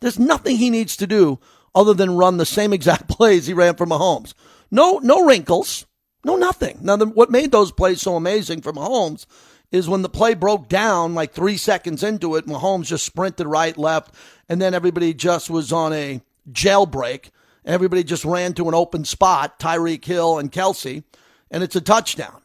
[0.00, 1.38] There's nothing he needs to do
[1.72, 4.34] other than run the same exact plays he ran for Mahomes.
[4.68, 5.86] No, no wrinkles,
[6.24, 6.78] no nothing.
[6.82, 9.24] Now, the, what made those plays so amazing for Mahomes
[9.70, 13.78] is when the play broke down like three seconds into it, Mahomes just sprinted right,
[13.78, 14.14] left,
[14.48, 17.30] and then everybody just was on a jailbreak.
[17.64, 21.04] Everybody just ran to an open spot, Tyreek Hill and Kelce,
[21.50, 22.42] and it's a touchdown.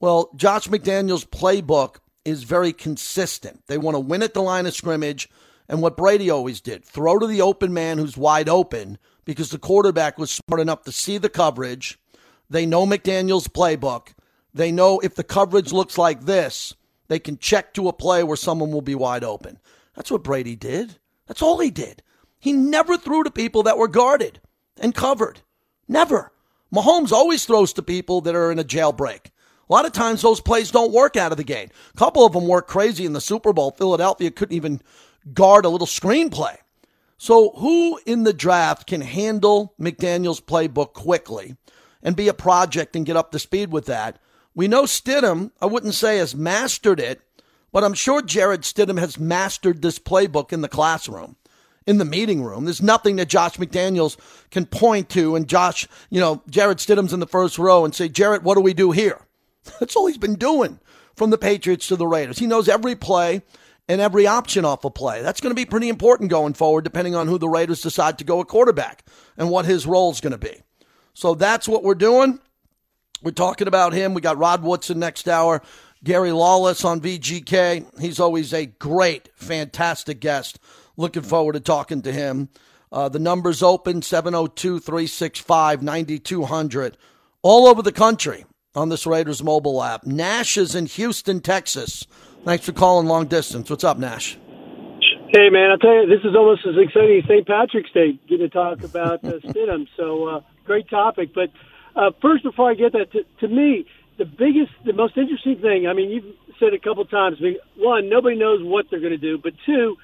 [0.00, 3.62] Well, Josh McDaniels' playbook is very consistent.
[3.66, 5.28] They want to win at the line of scrimmage,
[5.68, 9.58] and what Brady always did throw to the open man who's wide open because the
[9.58, 11.98] quarterback was smart enough to see the coverage.
[12.48, 14.14] They know McDaniels' playbook.
[14.54, 16.74] They know if the coverage looks like this,
[17.08, 19.58] they can check to a play where someone will be wide open.
[19.94, 20.96] That's what Brady did.
[21.26, 22.02] That's all he did.
[22.38, 24.40] He never threw to people that were guarded
[24.80, 25.40] and covered.
[25.88, 26.32] Never.
[26.74, 29.26] Mahomes always throws to people that are in a jailbreak.
[29.68, 31.72] A lot of times those plays don't work out of the gate.
[31.94, 33.70] A couple of them work crazy in the Super Bowl.
[33.72, 34.80] Philadelphia couldn't even
[35.32, 36.56] guard a little screenplay.
[37.18, 41.56] So, who in the draft can handle McDaniels' playbook quickly
[42.02, 44.20] and be a project and get up to speed with that?
[44.54, 47.20] We know Stidham, I wouldn't say has mastered it,
[47.72, 51.36] but I'm sure Jarrett Stidham has mastered this playbook in the classroom
[51.88, 52.66] in the meeting room.
[52.66, 54.18] There's nothing that Josh McDaniels
[54.50, 58.10] can point to, and Josh, you know, Jarrett Stidham's in the first row and say,
[58.10, 59.22] Jarrett, what do we do here?
[59.80, 60.80] That's all he's been doing
[61.16, 62.38] from the Patriots to the Raiders.
[62.38, 63.40] He knows every play
[63.88, 65.22] and every option off a play.
[65.22, 68.24] That's going to be pretty important going forward, depending on who the Raiders decide to
[68.24, 69.02] go at quarterback
[69.38, 70.60] and what his role is going to be.
[71.14, 72.38] So that's what we're doing.
[73.22, 74.12] We're talking about him.
[74.12, 75.62] We got Rod Woodson next hour.
[76.04, 77.98] Gary Lawless on VGK.
[77.98, 80.58] He's always a great, fantastic guest
[80.98, 82.48] Looking forward to talking to him.
[82.90, 86.98] Uh, the number's open 702 365 9200
[87.42, 90.04] all over the country on this Raiders mobile app.
[90.04, 92.04] Nash is in Houston, Texas.
[92.44, 93.70] Thanks for calling long distance.
[93.70, 94.38] What's up, Nash?
[95.28, 97.46] Hey, man, I'll tell you, this is almost as exciting as St.
[97.46, 99.86] Patrick's Day, getting to talk about uh, Stidham.
[99.96, 101.32] So, uh, great topic.
[101.32, 101.50] But
[101.94, 105.86] uh, first, before I get that, to, to me, the biggest, the most interesting thing,
[105.86, 109.12] I mean, you've said a couple times, I mean, one, nobody knows what they're going
[109.12, 109.96] to do, but two,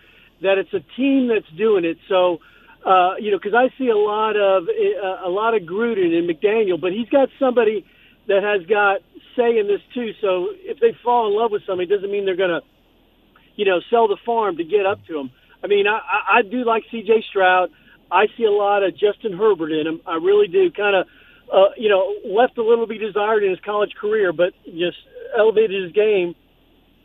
[0.44, 1.98] that it's a team that's doing it.
[2.08, 2.38] So,
[2.86, 6.28] uh, you know, because I see a lot of uh, a lot of Gruden and
[6.28, 7.84] McDaniel, but he's got somebody
[8.28, 9.00] that has got
[9.36, 10.12] say in this too.
[10.20, 12.62] So if they fall in love with somebody, doesn't mean they're going to,
[13.56, 15.30] you know, sell the farm to get up to him.
[15.62, 17.24] I mean, I, I do like C.J.
[17.30, 17.70] Stroud.
[18.10, 20.00] I see a lot of Justin Herbert in him.
[20.06, 20.70] I really do.
[20.70, 21.06] Kind of,
[21.52, 24.98] uh, you know, left a little be desired in his college career, but just
[25.36, 26.34] elevated his game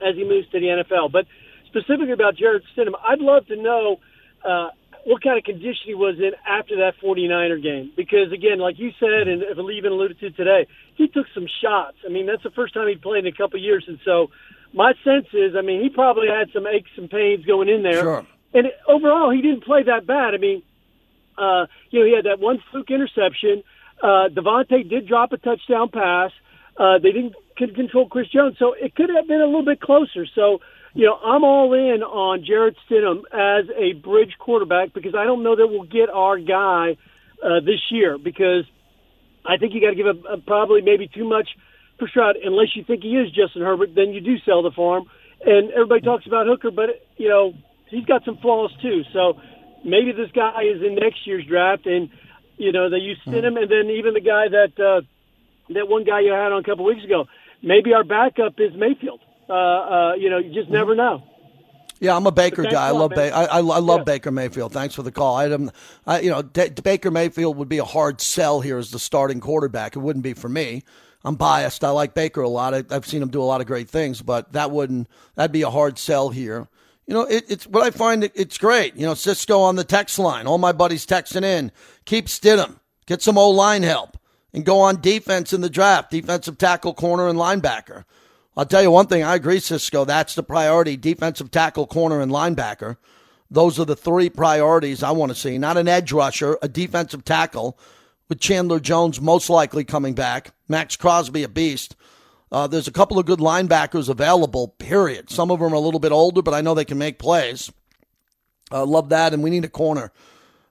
[0.06, 1.12] as he moves to the NFL.
[1.12, 1.25] But
[1.69, 3.99] specifically about Jarrett Stidham, I'd love to know
[4.43, 4.69] uh,
[5.05, 7.91] what kind of condition he was in after that 49er game.
[7.95, 11.97] Because, again, like you said, and I even alluded to today, he took some shots.
[12.05, 13.86] I mean, that's the first time he'd played in a couple of years.
[13.88, 14.32] And so
[14.73, 18.01] my sense is, I mean, he probably had some aches and pains going in there.
[18.01, 18.25] Sure.
[18.53, 20.34] And it, overall, he didn't play that bad.
[20.34, 20.63] I mean,
[21.38, 23.63] uh, you know, he had that one fluke interception.
[24.01, 26.32] Uh, Davante did drop a touchdown pass.
[26.77, 29.82] Uh, they didn't could control Chris Jones, so it could have been a little bit
[29.82, 30.25] closer.
[30.34, 30.62] So
[30.93, 35.43] you know, I'm all in on Jarrett Stidham as a bridge quarterback because I don't
[35.43, 36.97] know that we'll get our guy
[37.43, 38.65] uh, this year because
[39.45, 41.49] I think you got to give a, a, probably maybe too much
[41.97, 43.93] for Stroud unless you think he is Justin Herbert.
[43.93, 45.06] Then you do sell the farm,
[45.45, 47.54] and everybody talks about Hooker, but you know
[47.89, 49.04] he's got some flaws too.
[49.13, 49.39] So
[49.86, 52.10] maybe this guy is in next year's draft, and
[52.58, 55.02] you know they use Stidham, and then even the guy that uh,
[55.73, 57.25] that one guy you had on a couple weeks ago.
[57.62, 59.19] Maybe our backup is Mayfield
[59.50, 61.24] uh, uh, you know, you just never know.
[62.00, 62.88] Yeah, I'm a Baker guy.
[62.88, 64.04] I love ba- I, I, I, love Yeah.
[64.06, 64.72] Baker Mayfield.
[64.72, 65.36] Thanks for the call.
[65.36, 65.70] I, um,
[66.08, 69.42] I you know, D- Baker Mayfield would be a hard sell here as the starting
[69.42, 69.98] quarterback.
[69.98, 70.84] It wouldn't be for me.
[71.26, 71.84] I'm biased.
[71.84, 72.74] I like Baker a lot.
[72.74, 75.64] I, I've seen him do a lot of great things, but that wouldn't that'd be
[75.64, 76.70] a hard sell here.
[77.06, 78.24] You know, it, it's what I find.
[78.24, 78.96] It, it's great.
[78.96, 80.48] You know, Cisco on the text line.
[80.48, 81.74] All my buddies texting in.
[82.06, 82.80] Keep Stidham.
[83.08, 84.18] Get some O line help
[84.54, 86.12] and go on defense in the draft.
[86.12, 88.06] Defensive tackle, corner, and linebacker.
[88.60, 89.24] I'll tell you one thing.
[89.24, 90.03] I agree, Cisco.
[90.03, 92.97] That's the priority: defensive tackle, corner, and linebacker.
[93.49, 95.57] Those are the three priorities I want to see.
[95.57, 97.80] Not an edge rusher, a defensive tackle,
[98.28, 100.51] with Chandler Jones most likely coming back.
[100.68, 101.95] Maxx Crosby, a beast.
[102.51, 104.68] Uh, there's a couple of good linebackers available.
[104.68, 105.30] Period.
[105.30, 107.72] Some of them are a little bit older, but I know they can make plays.
[108.74, 110.12] Uh, love that, and we need a corner.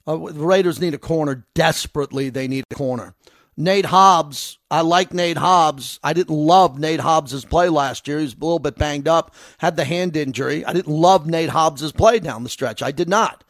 [0.07, 2.29] Uh, the Raiders need a corner desperately.
[2.29, 3.15] They need a corner.
[3.59, 5.99] Nate Hobbs, I like Nate Hobbs.
[6.05, 8.19] I didn't love Nate Hobbs' play last year.
[8.19, 10.65] He was a little bit banged up, had the hand injury.
[10.65, 12.85] I didn't love Nate Hobbs' play down the stretch.
[12.85, 13.43] I did not.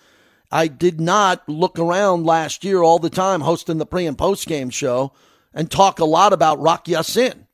[0.50, 4.46] I did not look around last year all the time hosting the pre and post
[4.46, 5.12] game show
[5.52, 7.46] and talk a lot about Rock Ya-Sin.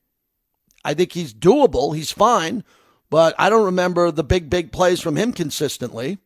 [0.84, 1.96] I think he's doable.
[1.96, 2.62] He's fine,
[3.10, 6.18] but I don't remember the big, big plays from him consistently.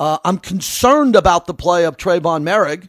[0.00, 2.88] Uh, I'm concerned about the play of Tre'von Moehrig.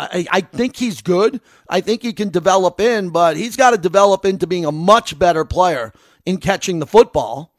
[0.00, 1.40] I, I think he's good.
[1.68, 5.18] I think he can develop in, but he's got to develop into being a much
[5.18, 5.92] better player
[6.24, 7.54] in catching the football.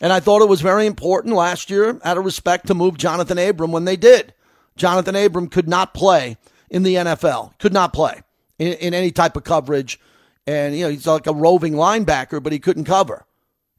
[0.00, 3.48] And I thought it was very important last year, out of respect, to move Johnathan
[3.48, 4.34] Abram when they did.
[4.78, 6.36] Johnathan Abram could not play
[6.70, 8.22] in the NFL, could not play
[8.58, 9.98] in, in any type of coverage.
[10.46, 13.26] And, you know, he's like a roving linebacker, but he couldn't cover.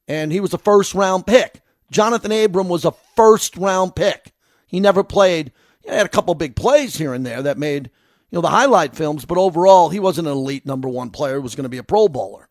[0.07, 1.61] And he was a first round pick.
[1.91, 4.33] Johnathan Abram was a first round pick.
[4.67, 5.51] He never played.
[5.83, 7.89] He had a couple big plays here and there that made,
[8.31, 11.35] you know, the highlight films, but overall, he wasn't an elite number one player.
[11.35, 12.47] He was going to be a Pro Bowler.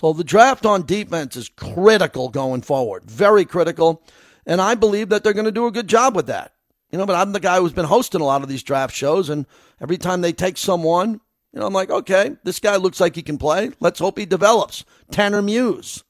[0.00, 4.02] So the draft on defense is critical going forward, very critical.
[4.46, 6.52] And I believe that they're going to do a good job with that.
[6.90, 9.28] You know, but I'm the guy who's been hosting a lot of these draft shows,
[9.28, 9.44] and
[9.80, 11.20] every time they take someone,
[11.52, 13.72] you know, I'm like, okay, this guy looks like he can play.
[13.80, 14.84] Let's hope he develops.
[15.10, 16.02] Tanner Muse.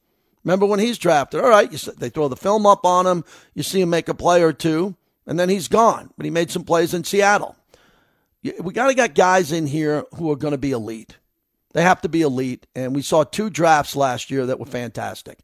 [0.43, 1.41] Remember when he's drafted?
[1.41, 3.25] All right, you, they throw the film up on him.
[3.53, 4.95] You see him make a play or two,
[5.27, 6.11] and then he's gone.
[6.15, 7.57] But he made some plays in Seattle.
[8.43, 11.17] We got to get guys in here who are going to be elite.
[11.73, 12.67] They have to be elite.
[12.73, 15.39] And we saw two drafts last year that were fantastic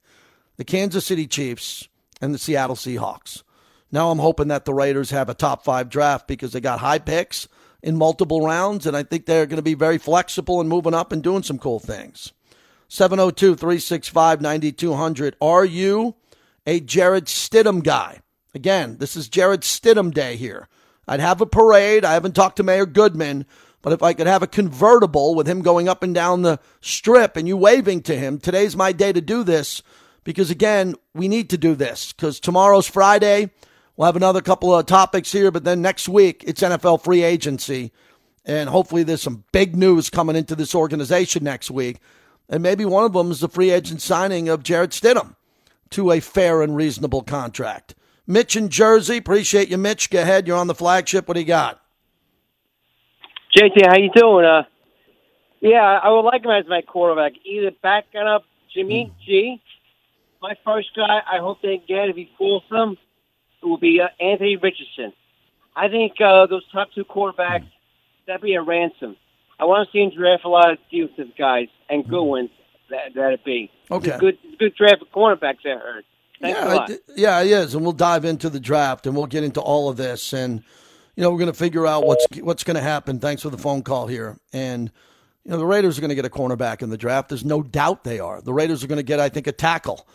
[0.57, 1.89] the Kansas City Chiefs
[2.21, 3.43] and the Seattle Seahawks.
[3.91, 6.99] Now I'm hoping that the Raiders have a top five draft because they got high
[6.99, 7.47] picks
[7.83, 11.11] in multiple rounds, and I think they're going to be very flexible and moving up
[11.11, 12.33] and doing some cool things.
[12.87, 15.35] 702 365 9200.
[15.41, 16.15] Are you
[16.65, 18.21] a Jarrett Stidham guy?
[18.53, 20.67] Again, this is Jarrett Stidham Day here.
[21.07, 22.03] I'd have a parade.
[22.05, 23.45] I haven't talked to Mayor Goodman,
[23.81, 27.37] but if I could have a convertible with him going up and down the strip
[27.37, 29.83] and you waving to him, today's my day to do this
[30.23, 33.51] because, again, we need to do this because tomorrow's Friday.
[33.95, 37.93] We'll have another couple of topics here, but then next week it's NFL free agency.
[38.43, 41.99] And hopefully there's some big news coming into this organization next week.
[42.49, 45.35] And maybe one of them is the free agent signing of Jarrett Stidham
[45.91, 47.95] to a fair and reasonable contract.
[48.27, 50.09] Mitch in Jersey, appreciate you, Mitch.
[50.09, 50.47] Go ahead.
[50.47, 51.27] You're on the flagship.
[51.27, 51.81] What do you got?
[53.55, 54.45] JT, how you doing?
[54.45, 54.63] Uh,
[55.61, 57.33] yeah, I would like him as my quarterback.
[57.45, 59.25] Either backing up Jimmy mm.
[59.25, 59.61] G,
[60.41, 61.21] my first guy.
[61.31, 62.97] I hope they get if he fools them.
[63.61, 65.13] It will be uh, Anthony Richardson.
[65.75, 67.67] I think uh, those top two quarterbacks
[68.27, 69.15] that'd be a ransom.
[69.59, 72.27] I want to see him draft a lot of defensive guys and good mm.
[72.27, 72.49] ones.
[72.89, 74.09] That that'd be okay.
[74.09, 75.65] It's a good, it's a good draft of cornerbacks.
[75.65, 76.05] I heard.
[76.41, 79.61] Thanks yeah, yeah, he is, and we'll dive into the draft and we'll get into
[79.61, 80.63] all of this and
[81.15, 83.19] you know, we're going to figure out what's what's going to happen.
[83.19, 84.37] Thanks for the phone call here.
[84.53, 84.91] And
[85.43, 87.29] you know, the Raiders are going to get a cornerback in the draft.
[87.29, 88.41] There's no doubt they are.
[88.41, 90.07] The Raiders are going to get, I think, a tackle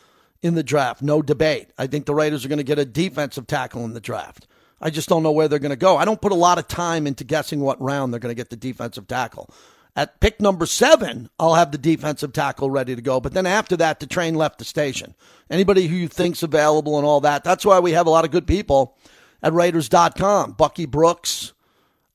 [0.43, 1.03] in the draft.
[1.03, 1.71] No debate.
[1.79, 4.47] I think the Raiders are going to get a defensive tackle in the draft.
[4.81, 5.97] I just don't know where they're going to go.
[5.97, 8.51] I don't put a lot of time into guessing what round they're going to get
[8.51, 9.51] the defensive tackle.
[9.97, 13.21] At pick number seven, I'll have the defensive tackle ready to go.
[13.21, 15.15] But then after that, the train left the station.
[15.51, 17.45] Anybody who you think's available and all that.
[17.45, 18.97] That's why we have a lot of good people
[19.43, 20.53] at Raiders.com.
[20.53, 21.53] Bucky Brooks,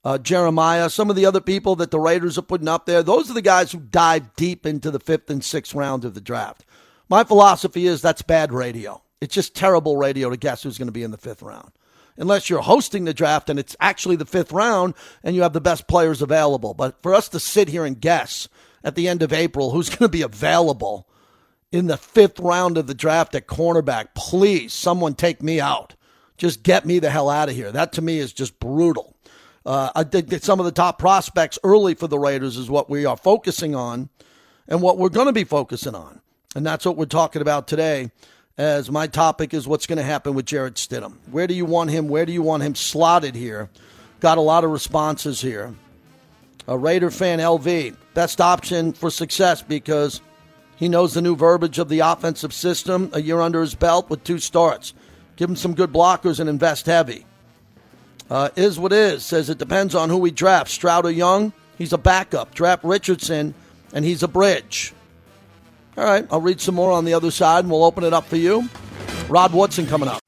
[0.04, 3.04] uh, Jeremiah, some of the other people that the Raiders are putting up there.
[3.04, 6.22] Those are the guys who dive deep into the fifth and sixth round of the
[6.22, 6.64] draft.
[7.10, 9.02] My philosophy is that's bad radio.
[9.22, 11.72] It's just terrible radio to guess who's going to be in the fifth round.
[12.18, 14.94] Unless you're hosting the draft and it's actually the fifth round
[15.24, 16.74] and you have the best players available.
[16.74, 18.48] But for us to sit here and guess
[18.84, 21.08] at the end of April who's going to be available
[21.72, 25.96] in the fifth round of the draft at cornerback, please, someone take me out.
[26.38, 27.72] Just get me the hell out of here.
[27.72, 29.16] That to me is just brutal.
[29.66, 32.90] Uh, I think that some of the top prospects early for the Raiders is what
[32.90, 34.10] we are focusing on
[34.68, 36.22] and what we're going to be focusing on.
[36.56, 38.12] And that's what we're talking about today.
[38.58, 41.18] As my topic is what's going to happen with Jarrett Stidham.
[41.30, 42.08] Where do you want him?
[42.08, 43.70] Where do you want him slotted here?
[44.22, 45.76] Got a lot of responses here.
[46.66, 50.22] A Raider fan, LV, best option for success because
[50.78, 53.10] he knows the new verbiage of the offensive system.
[53.12, 54.94] A year under his belt with two starts.
[55.36, 57.26] Give him some good blockers and invest heavy.
[58.30, 60.72] Uh, is what is says it depends on who we draft.
[60.72, 62.56] Stroud or Young, he's a backup.
[62.56, 63.54] Draft Richardson,
[63.94, 64.95] and he's a bridge.
[65.98, 68.26] All right, I'll read some more on the other side, and we'll open it up
[68.26, 68.68] for you.
[69.30, 70.20] Rod Woodson coming up.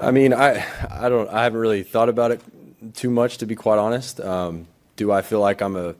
[0.00, 2.40] I mean, I I don't I haven't really thought about it
[2.94, 4.20] too much to be quite honest.
[4.20, 5.94] Um, do I feel like I'm a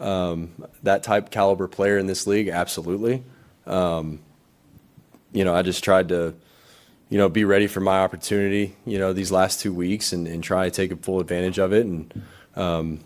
[0.00, 0.50] um,
[0.82, 2.48] that type caliber player in this league?
[2.48, 3.22] Absolutely.
[3.66, 4.20] Um,
[5.36, 6.34] you know, I just tried to
[7.08, 10.42] you know, be ready for my opportunity, you know, these last two weeks and, and
[10.42, 11.86] try to take a full advantage of it.
[11.86, 12.22] And,
[12.56, 13.00] um,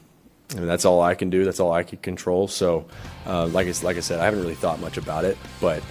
[0.56, 1.44] and that's all I can do.
[1.44, 2.48] That's all I can control.
[2.48, 2.86] So,
[3.26, 5.82] uh, like I, like I said, I haven't really thought much about it, but,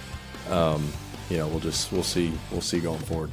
[0.50, 0.92] um,
[1.28, 3.30] you know, we'll just, we'll see, we'll see going forward.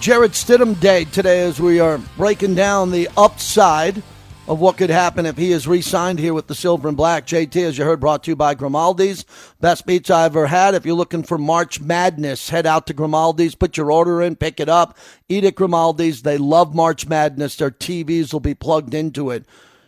[0.00, 4.02] Jarrett Stidham Day today as we are breaking down the upside
[4.46, 7.26] of what could happen if he is re-signed here with the Silver and Black.
[7.26, 9.24] JT, as you heard, brought to you by Grimaldi's.
[9.60, 10.74] Best beats I ever had.
[10.74, 14.60] If you're looking for March Madness, head out to Grimaldi's, put your order in, pick
[14.60, 16.22] it up, eat at Grimaldi's.
[16.22, 17.56] They love March Madness.
[17.56, 19.46] Their TVs will be plugged into it.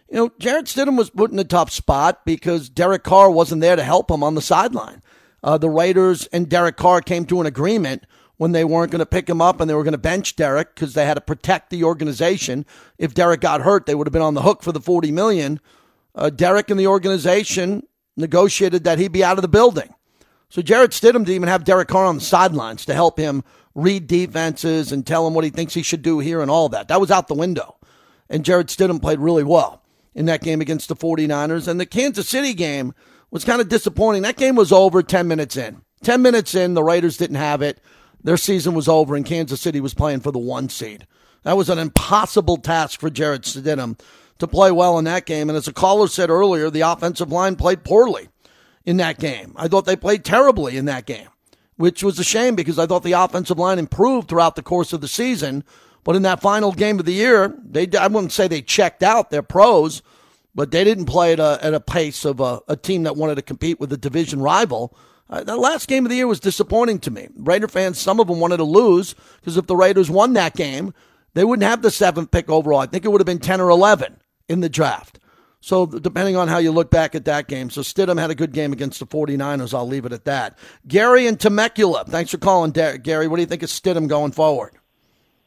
[0.09, 3.77] You know, Jarrett Stidham was put in a tough spot because Derek Carr wasn't there
[3.77, 5.03] to help him on the sideline.
[5.43, 8.05] Uh, the Raiders and Derek Carr came to an agreement
[8.37, 10.75] when they weren't going to pick him up and they were going to bench Derek
[10.75, 12.67] because they had to protect the organization.
[12.99, 15.61] If Derek got hurt, they would have been on the hook for the 40 million.
[16.15, 19.95] Uh, Derek and the organization negotiated that he'd be out of the building.
[20.49, 23.43] So Jarrett Stidham didn't even have Derek Carr on the sidelines to help him
[23.75, 26.89] read defenses and tell him what he thinks he should do here and all that.
[26.89, 27.77] That was out the window.
[28.29, 29.83] And Jarrett Stidham played really well
[30.15, 31.69] in that game against the 49ers.
[31.69, 32.95] And the Kansas City game
[33.31, 34.23] was kind of disappointing.
[34.23, 35.83] That game was over 10 minutes in.
[36.03, 37.81] 10 minutes in, the Raiders didn't have it.
[38.23, 41.07] Their season was over, and Kansas City was playing for the one seed.
[41.45, 43.99] That was an impossible task for Jarrett Stidham
[44.39, 45.49] to play well in that game.
[45.49, 48.29] And as a caller said earlier, the offensive line played poorly
[48.85, 49.53] in that game.
[49.57, 51.29] I thought they played terribly in that game,
[51.77, 55.01] which was a shame because I thought the offensive line improved throughout the course of
[55.01, 55.65] the season.
[56.05, 59.31] But in that final game of the year, they I wouldn't say they checked out.
[59.31, 60.03] They're pros,
[60.55, 63.35] but they didn't play at a, at a pace of a, a team that wanted
[63.37, 64.97] to compete with a division rival.
[65.29, 67.29] Uh, the last game of the year was disappointing to me.
[67.37, 70.95] Raider fans, some of them wanted to lose because if the Raiders won that game,
[71.35, 72.81] they wouldn't have the seventh pick overall.
[72.81, 74.17] I think it would have been 10 or 11
[74.49, 75.19] in the draft.
[75.61, 77.71] So, depending on how you look back at that game.
[77.71, 79.75] So, Stidham had a good game against the 49ers.
[79.75, 80.57] I'll leave it at that.
[80.87, 82.05] Gary and Temecula.
[82.07, 83.27] Thanks for calling, Gary.
[83.27, 84.75] What do you think of Stidham going forward?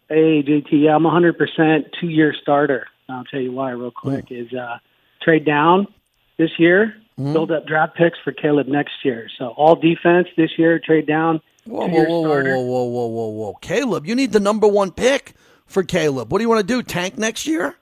[0.09, 0.67] Hey, JT.
[0.71, 2.87] Yeah, I'm 100% two year starter.
[3.07, 4.25] I'll tell you why, real quick.
[4.25, 4.45] Mm.
[4.45, 4.79] Is uh,
[5.21, 5.87] trade down
[6.37, 7.33] this year mm-hmm.
[7.33, 9.27] build up draft picks for Caleb next year.
[9.37, 11.41] So all defense this year, trade down.
[11.65, 13.53] Whoa, whoa, whoa, whoa, whoa, whoa, whoa, whoa.
[13.61, 15.33] Caleb, you need the number one pick
[15.67, 16.31] for Caleb.
[16.31, 16.81] What do you want to do?
[16.81, 17.75] Tank next year?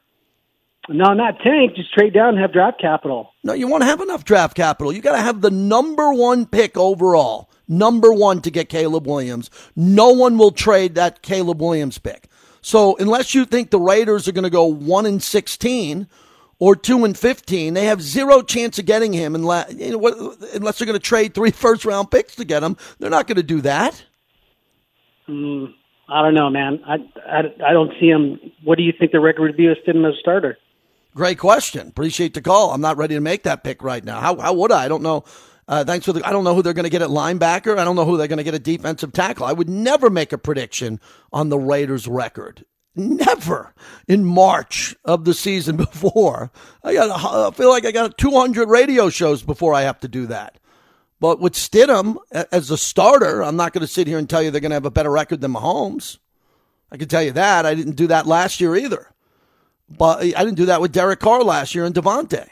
[0.90, 1.76] No, not tank.
[1.76, 3.34] Just trade down and have draft capital.
[3.44, 4.92] No, you won't have enough draft capital.
[4.92, 7.50] You got to have the number one pick overall.
[7.68, 9.50] Number one to get Caleb Williams.
[9.76, 12.30] No one will trade that Caleb Williams pick.
[12.62, 16.08] So unless you think the Raiders are going to go one and sixteen,
[16.60, 20.80] or two and fifteen, they have zero chance of getting him unless you know, unless
[20.80, 22.78] they're going to trade three first round picks to get him.
[23.00, 24.04] They're not going to do that.
[25.28, 25.74] Mm,
[26.10, 26.82] I don't know, man.
[26.86, 26.96] I,
[27.30, 28.40] I, I don't see him.
[28.64, 30.58] What do you think the record would be with Stidham as a starter?
[31.16, 31.88] Great question.
[31.88, 32.72] Appreciate the call.
[32.72, 34.20] I'm not ready to make that pick right now.
[34.22, 34.86] How, how would I?
[34.86, 35.26] I don't know.
[35.68, 36.26] Uh, thanks for the.
[36.26, 37.78] I don't know who they're going to get at linebacker.
[37.78, 39.46] I don't know who they're going to get at defensive tackle.
[39.46, 41.02] I would never make a prediction
[41.34, 42.64] on the Raiders' record
[42.98, 43.74] never
[44.08, 46.52] in March of the season before.
[46.84, 50.28] I got I feel like I got 200 radio shows before I have to do
[50.28, 50.58] that.
[51.20, 54.52] But with Stidham as a starter, I'm not going to sit here and tell you
[54.52, 56.20] they're going to have a better record than Mahomes.
[56.92, 57.66] I can tell you that.
[57.66, 59.12] I didn't do that last year either.
[59.90, 62.48] But I didn't do that with Derek Carr last year and Davante.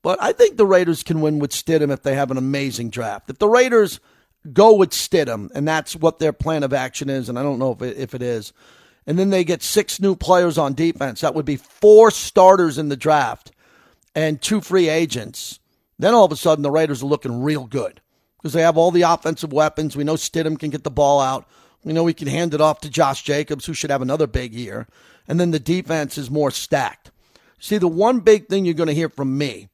[0.00, 3.30] But I think the Raiders can win with Stidham if they have an amazing draft.
[3.30, 4.00] If the Raiders
[4.52, 7.72] go with Stidham, and that's what their plan of action is, and I don't know
[7.72, 8.52] if it, if it is,
[9.06, 11.20] and then they get six new players on defense.
[11.20, 13.52] That would be four starters in the draft
[14.14, 15.58] and two free agents.
[15.98, 18.00] Then all of a sudden, the Raiders are looking real good
[18.36, 19.96] because they have all the offensive weapons.
[19.96, 21.46] We know Stidham can get the ball out.
[21.84, 24.54] We know he can hand it off to Josh Jacobs, who should have another big
[24.54, 24.86] year.
[25.26, 27.10] And then the defense is more stacked.
[27.58, 29.68] See, the one big thing you're going to hear from me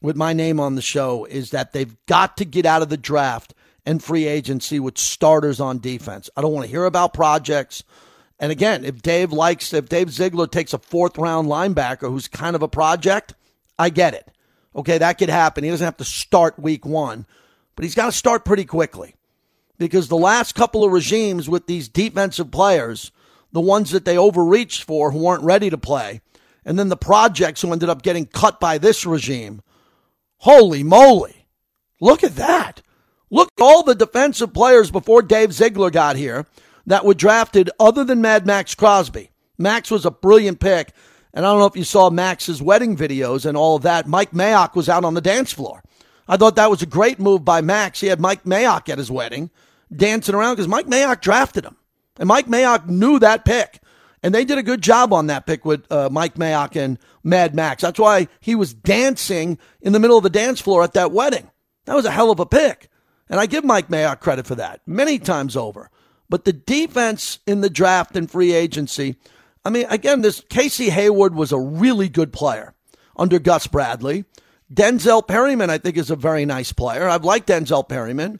[0.00, 2.96] with my name on the show is that they've got to get out of the
[2.96, 3.54] draft
[3.84, 6.30] and free agency with starters on defense.
[6.36, 7.84] I don't want to hear about projects.
[8.40, 12.56] And again, if Dave likes, if Dave Ziegler takes a fourth round linebacker who's kind
[12.56, 13.34] of a project,
[13.78, 14.32] I get it.
[14.74, 15.62] Okay, that could happen.
[15.62, 17.26] He doesn't have to start week one,
[17.76, 19.14] but he's got to start pretty quickly
[19.78, 23.12] because the last couple of regimes with these defensive players,
[23.52, 26.22] the ones that they overreached for who weren't ready to play,
[26.64, 29.60] and then the projects who ended up getting cut by this regime.
[30.38, 31.46] Holy moly.
[32.00, 32.80] Look at that.
[33.28, 36.46] Look at all the defensive players before Dave Ziegler got here
[36.90, 39.30] that were drafted other than Mad Maxx Crosby.
[39.56, 40.92] Max was a brilliant pick.
[41.32, 44.08] And I don't know if you saw Max's wedding videos and all of that.
[44.08, 45.84] Mike Mayock was out on the dance floor.
[46.26, 48.00] I thought that was a great move by Max.
[48.00, 49.50] He had Mike Mayock at his wedding
[49.94, 51.76] dancing around because Mike Mayock drafted him.
[52.18, 53.80] And Mike Mayock knew that pick.
[54.24, 57.54] And they did a good job on that pick with uh, Mike Mayock and Mad
[57.54, 57.82] Max.
[57.82, 61.52] That's why he was dancing in the middle of the dance floor at that wedding.
[61.84, 62.88] That was a hell of a pick.
[63.28, 65.88] And I give Mike Mayock credit for that many times over.
[66.30, 69.16] But the defense in the draft and free agency,
[69.64, 72.72] I mean, again, this Casey Hayward was a really good player
[73.16, 74.24] under Gus Bradley.
[74.72, 77.08] Denzel Perryman, I think, is a very nice player.
[77.08, 78.38] I've liked Denzel Perryman.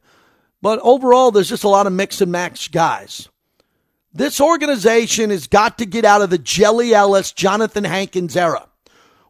[0.62, 3.28] But overall, there's just a lot of mix and match guys.
[4.12, 8.68] This organization has got to get out of the Jelly Ellis, Johnathan Hankins era.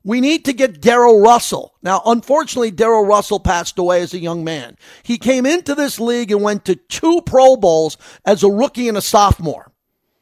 [0.03, 1.75] We need to get Darrell Russell.
[1.83, 4.79] Now, unfortunately, Darrell Russell passed away as a young man.
[5.03, 8.97] He came into this league and went to two Pro Bowls as a rookie and
[8.97, 9.71] a sophomore.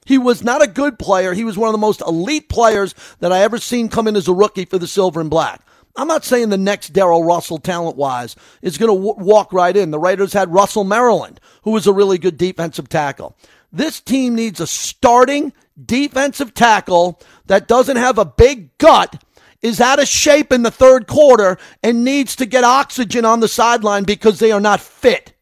[0.04, 1.34] He was not a good player.
[1.34, 4.26] He was one of the most elite players that I ever seen come in as
[4.26, 5.60] a rookie for the Silver and Black.
[5.96, 9.76] I'm not saying the next Darrell Russell, talent wise, is going to w- walk right
[9.76, 9.90] in.
[9.90, 13.36] The Raiders had Russell Maryland, who was a really good defensive tackle.
[13.72, 15.52] This team needs a starting
[15.84, 19.22] defensive tackle that doesn't have a big gut,
[19.62, 23.48] is out of shape in the third quarter, and needs to get oxygen on the
[23.48, 25.32] sideline because they are not fit.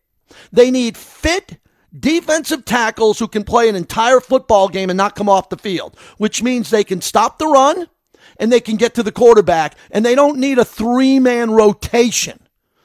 [0.53, 1.59] They need fit
[1.99, 5.97] defensive tackles who can play an entire football game and not come off the field,
[6.19, 7.89] which means they can stop the run
[8.39, 12.39] and they can get to the quarterback and they don't need a three man rotation.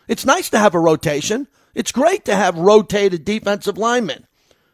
[0.07, 1.47] It's nice to have a rotation.
[1.73, 4.27] It's great to have rotated defensive linemen.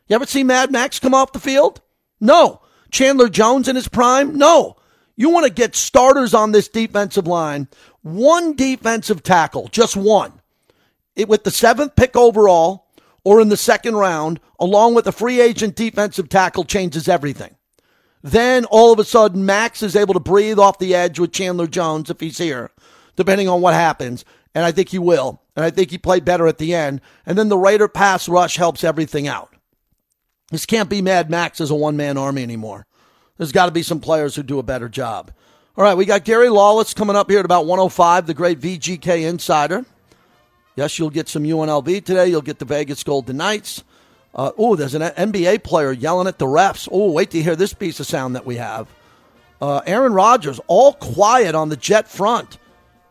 [0.07, 1.81] You ever see Mad Max come off the field?
[2.19, 2.61] No.
[2.91, 4.37] Chandler Jones in his prime?
[4.37, 4.77] No.
[5.17, 7.67] You want to get starters on this defensive line.
[8.03, 10.31] One defensive tackle, just one.
[11.15, 12.85] It, with the seventh pick overall
[13.25, 17.55] or in the second round, along with a free agent defensive tackle, changes everything.
[18.23, 21.67] Then all of a sudden, Max is able to breathe off the edge with Chandler
[21.67, 22.71] Jones if he's here,
[23.15, 24.23] depending on what happens.
[24.53, 25.41] And I think he will.
[25.55, 27.01] And I think he played better at the end.
[27.25, 29.53] And then the Raider pass rush helps everything out.
[30.51, 32.86] This can't be Mad Max as a one man army anymore.
[33.37, 35.31] There's got to be some players who do a better job.
[35.77, 39.29] All right, we got Gary Lawless coming up here at about 105, the great VGK
[39.29, 39.85] insider.
[40.75, 42.27] Yes, you'll get some UNLV today.
[42.27, 43.83] You'll get the Vegas Golden Knights.
[44.33, 46.87] Uh, oh, there's an NBA player yelling at the refs.
[46.91, 48.87] Oh, wait to hear this piece of sound that we have.
[49.61, 52.57] Uh, Aaron Rodgers, all quiet on the Jet front.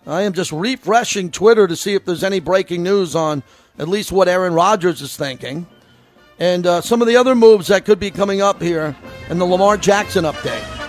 [0.06, 3.42] I am just refreshing Twitter to see if there's any breaking news on
[3.78, 5.66] at least what Aaron Rodgers is thinking
[6.38, 8.96] and uh, some of the other moves that could be coming up here
[9.30, 10.85] in the Lamar Jackson update.